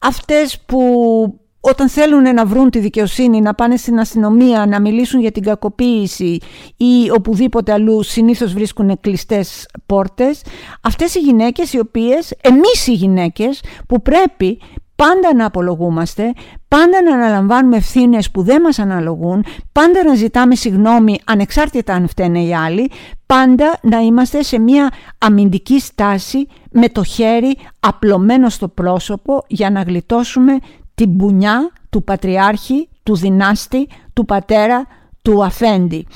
Αυτές 0.00 0.60
που 0.66 0.80
όταν 1.68 1.88
θέλουν 1.88 2.34
να 2.34 2.46
βρουν 2.46 2.70
τη 2.70 2.78
δικαιοσύνη, 2.78 3.40
να 3.40 3.54
πάνε 3.54 3.76
στην 3.76 3.98
αστυνομία, 3.98 4.66
να 4.66 4.80
μιλήσουν 4.80 5.20
για 5.20 5.32
την 5.32 5.42
κακοποίηση 5.42 6.38
ή 6.76 7.10
οπουδήποτε 7.14 7.72
αλλού 7.72 8.02
συνήθως 8.02 8.52
βρίσκουν 8.52 9.00
κλειστές 9.00 9.68
πόρτες. 9.86 10.42
Αυτές 10.80 11.14
οι 11.14 11.18
γυναίκες 11.18 11.72
οι 11.72 11.78
οποίες, 11.78 12.34
εμείς 12.40 12.86
οι 12.86 12.92
γυναίκες 12.92 13.62
που 13.88 14.02
πρέπει 14.02 14.58
πάντα 14.96 15.34
να 15.34 15.46
απολογούμαστε, 15.46 16.32
πάντα 16.68 17.02
να 17.02 17.14
αναλαμβάνουμε 17.14 17.76
ευθύνες 17.76 18.30
που 18.30 18.42
δεν 18.42 18.60
μας 18.60 18.78
αναλογούν, 18.78 19.44
πάντα 19.72 20.04
να 20.04 20.14
ζητάμε 20.14 20.54
συγνώμη 20.54 21.18
ανεξάρτητα 21.24 21.94
αν 21.94 22.08
φταίνε 22.08 22.42
οι 22.42 22.54
άλλοι, 22.54 22.90
πάντα 23.26 23.78
να 23.82 23.98
είμαστε 23.98 24.42
σε 24.42 24.58
μια 24.58 24.90
αμυντική 25.18 25.80
στάση 25.80 26.46
με 26.70 26.88
το 26.88 27.04
χέρι 27.04 27.56
απλωμένο 27.80 28.48
στο 28.48 28.68
πρόσωπο 28.68 29.44
για 29.46 29.70
να 29.70 29.82
γλιτώσουμε 29.82 30.58
την 30.96 31.16
πουνιά 31.16 31.72
του 31.90 32.04
πατριάρχη, 32.04 32.88
του 33.02 33.16
δυνάστη, 33.16 33.88
του 34.12 34.24
πατέρα, 34.24 34.86
του 35.22 35.44
αφέντη. 35.44 36.06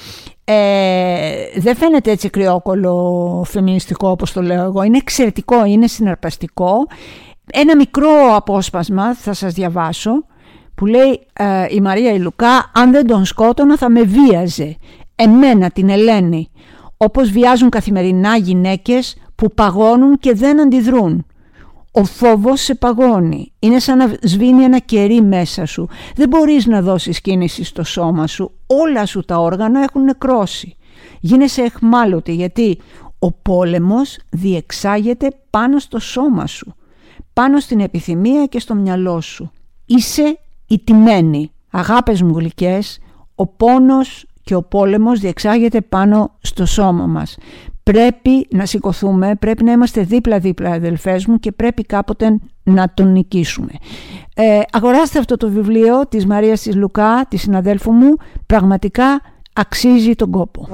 Ε, 0.45 1.45
δεν 1.57 1.77
φαίνεται 1.77 2.11
έτσι 2.11 2.31
κρυόκολο 2.31 3.45
φεμινιστικό 3.49 4.09
όπως 4.09 4.33
το 4.33 4.43
λέω 4.43 4.65
εγώ, 4.65 4.83
είναι 4.83 4.97
εξαιρετικό, 4.97 5.65
είναι 5.65 5.87
συναρπαστικό. 5.87 6.87
Ένα 7.53 7.77
μικρό 7.77 8.35
απόσπασμα 8.35 9.15
θα 9.15 9.33
σας 9.33 9.53
διαβάσω 9.53 10.11
που 10.75 10.87
λέει 10.87 11.27
ε, 11.33 11.67
η 11.71 11.81
Μαρία 11.81 12.13
Ηλουκά 12.13 12.71
«Αν 12.75 12.91
δεν 12.91 13.07
τον 13.07 13.25
σκότωνα 13.25 13.77
θα 13.77 13.91
με 13.91 14.03
βίαζε, 14.03 14.77
εμένα 15.15 15.71
την 15.71 15.89
Ελένη, 15.89 16.51
όπως 16.97 17.31
βιάζουν 17.31 17.69
καθημερινά 17.69 18.37
γυναίκες 18.37 19.17
που 19.35 19.55
παγώνουν 19.55 20.19
και 20.19 20.35
δεν 20.35 20.61
αντιδρούν. 20.61 21.27
Ο 21.93 22.05
φόβος 22.05 22.61
σε 22.61 22.75
παγώνει. 22.75 23.53
Είναι 23.59 23.79
σαν 23.79 23.99
να 23.99 24.17
σβήνει 24.23 24.65
ένα 24.65 24.79
κερί 24.79 25.23
μέσα 25.23 25.67
σου. 25.67 25.89
Δεν 26.17 26.29
μπορείς 26.29 26.67
να 26.67 26.83
δώσεις 26.83 27.21
κίνηση 27.21 27.65
στο 27.65 27.85
σώμα 27.85 28.27
σου. 28.27 28.53
Όλα 28.67 29.07
σου 29.07 29.21
τα 29.21 29.39
όργανα 29.39 29.83
έχουν 29.83 30.05
νεκρώσει. 30.05 30.77
Γίνεσαι 31.21 31.63
εχμάλωτη 31.63 32.35
γιατί 32.35 32.79
ο 33.19 33.33
πόλεμος 33.33 34.19
διεξάγεται 34.31 35.29
πάνω 35.51 35.79
στο 35.79 35.99
σώμα 35.99 36.47
σου. 36.47 36.75
Πάνω 37.33 37.61
στην 37.61 37.81
επιθυμία 37.81 38.47
και 38.47 38.61
στο 38.61 38.75
μυαλό 38.75 39.21
σου. 39.21 39.51
Είσαι 39.87 40.39
ιτημένη. 40.67 41.53
Αγάπες 41.71 42.23
μου 42.23 42.39
γλυκές, 42.39 42.99
ο 43.35 43.47
πόνος 43.47 44.25
και 44.43 44.55
ο 44.55 44.63
πόλεμος 44.63 45.21
διεξάγεται 45.21 45.81
πάνω 45.81 46.37
στο 46.41 46.67
σώμα 46.67 47.07
μας. 47.07 47.37
Πρέπει 47.91 48.47
να 48.51 48.67
σηκωθούμε, 48.67 49.35
πρέπει 49.35 49.65
να 49.65 49.73
είμαστε 49.73 50.03
δίπλα-δίπλα 50.03 50.71
αδελφές 50.71 51.27
μου 51.27 51.39
και 51.39 51.53
πρέπει 51.53 51.83
κάποτε 51.83 52.39
να 52.63 52.93
τον 52.95 53.13
νικήσουμε. 53.13 53.71
Ε, 54.35 54.61
αγοράστε 54.73 55.19
αυτό 55.19 55.37
το 55.37 55.51
βιβλίο 55.51 56.07
της 56.09 56.27
Μαρίας 56.27 56.61
της 56.61 56.75
Λουκά, 56.75 57.27
της 57.29 57.41
συναδέλφου 57.41 57.93
μου, 57.93 58.15
πραγματικά 58.47 59.21
αξίζει 59.53 60.15
τον 60.15 60.31
κόπο. 60.31 60.69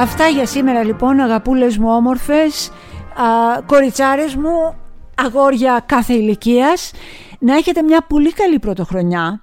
Αυτά 0.00 0.26
για 0.26 0.46
σήμερα 0.46 0.84
λοιπόν 0.84 1.20
αγαπούλες 1.20 1.78
μου 1.78 1.88
όμορφες, 1.90 2.68
α, 2.68 3.62
κοριτσάρες 3.66 4.34
μου, 4.34 4.74
αγόρια 5.14 5.82
κάθε 5.86 6.12
ηλικίας. 6.14 6.90
Να 7.38 7.54
έχετε 7.54 7.82
μια 7.82 8.00
πολύ 8.08 8.32
καλή 8.32 8.58
πρωτοχρονιά. 8.58 9.42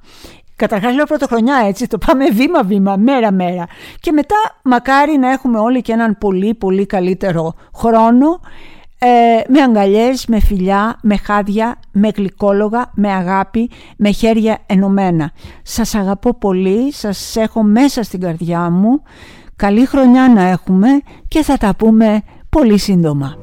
Καταρχάς 0.56 0.96
λέω 0.96 1.06
πρωτοχρονιά 1.06 1.64
έτσι, 1.68 1.88
το 1.88 1.98
πάμε 1.98 2.30
βήμα-βήμα, 2.30 2.96
μέρα-μέρα. 2.96 3.66
Και 4.00 4.12
μετά 4.12 4.36
μακάρι 4.64 5.18
να 5.18 5.32
έχουμε 5.32 5.60
όλοι 5.60 5.82
και 5.82 5.92
έναν 5.92 6.18
πολύ 6.18 6.54
πολύ 6.54 6.86
καλύτερο 6.86 7.54
χρόνο 7.76 8.40
ε, 9.00 9.08
με 9.48 9.62
αγκαλιές, 9.62 10.26
με 10.26 10.40
φιλιά, 10.40 10.98
με 11.02 11.18
χάδια, 11.18 11.80
με 11.92 12.10
γλυκόλογα, 12.16 12.92
με 12.94 13.12
αγάπη, 13.12 13.70
με 13.98 14.12
χέρια 14.12 14.58
ενωμένα. 14.66 15.32
Σας 15.64 15.96
αγαπώ 15.96 16.34
πολύ, 16.34 16.94
σας 16.94 17.36
έχω 17.36 17.64
μέσα 17.64 18.04
στην 18.04 18.20
καρδιά 18.20 18.70
μου. 18.70 19.02
Καλή 19.56 19.86
χρονιά 19.86 20.30
να 20.36 20.42
έχουμε 20.42 20.88
και 21.28 21.44
θα 21.44 21.58
τα 21.58 21.76
πούμε 21.76 22.22
πολύ 22.50 22.78
σύντομα. 22.78 23.38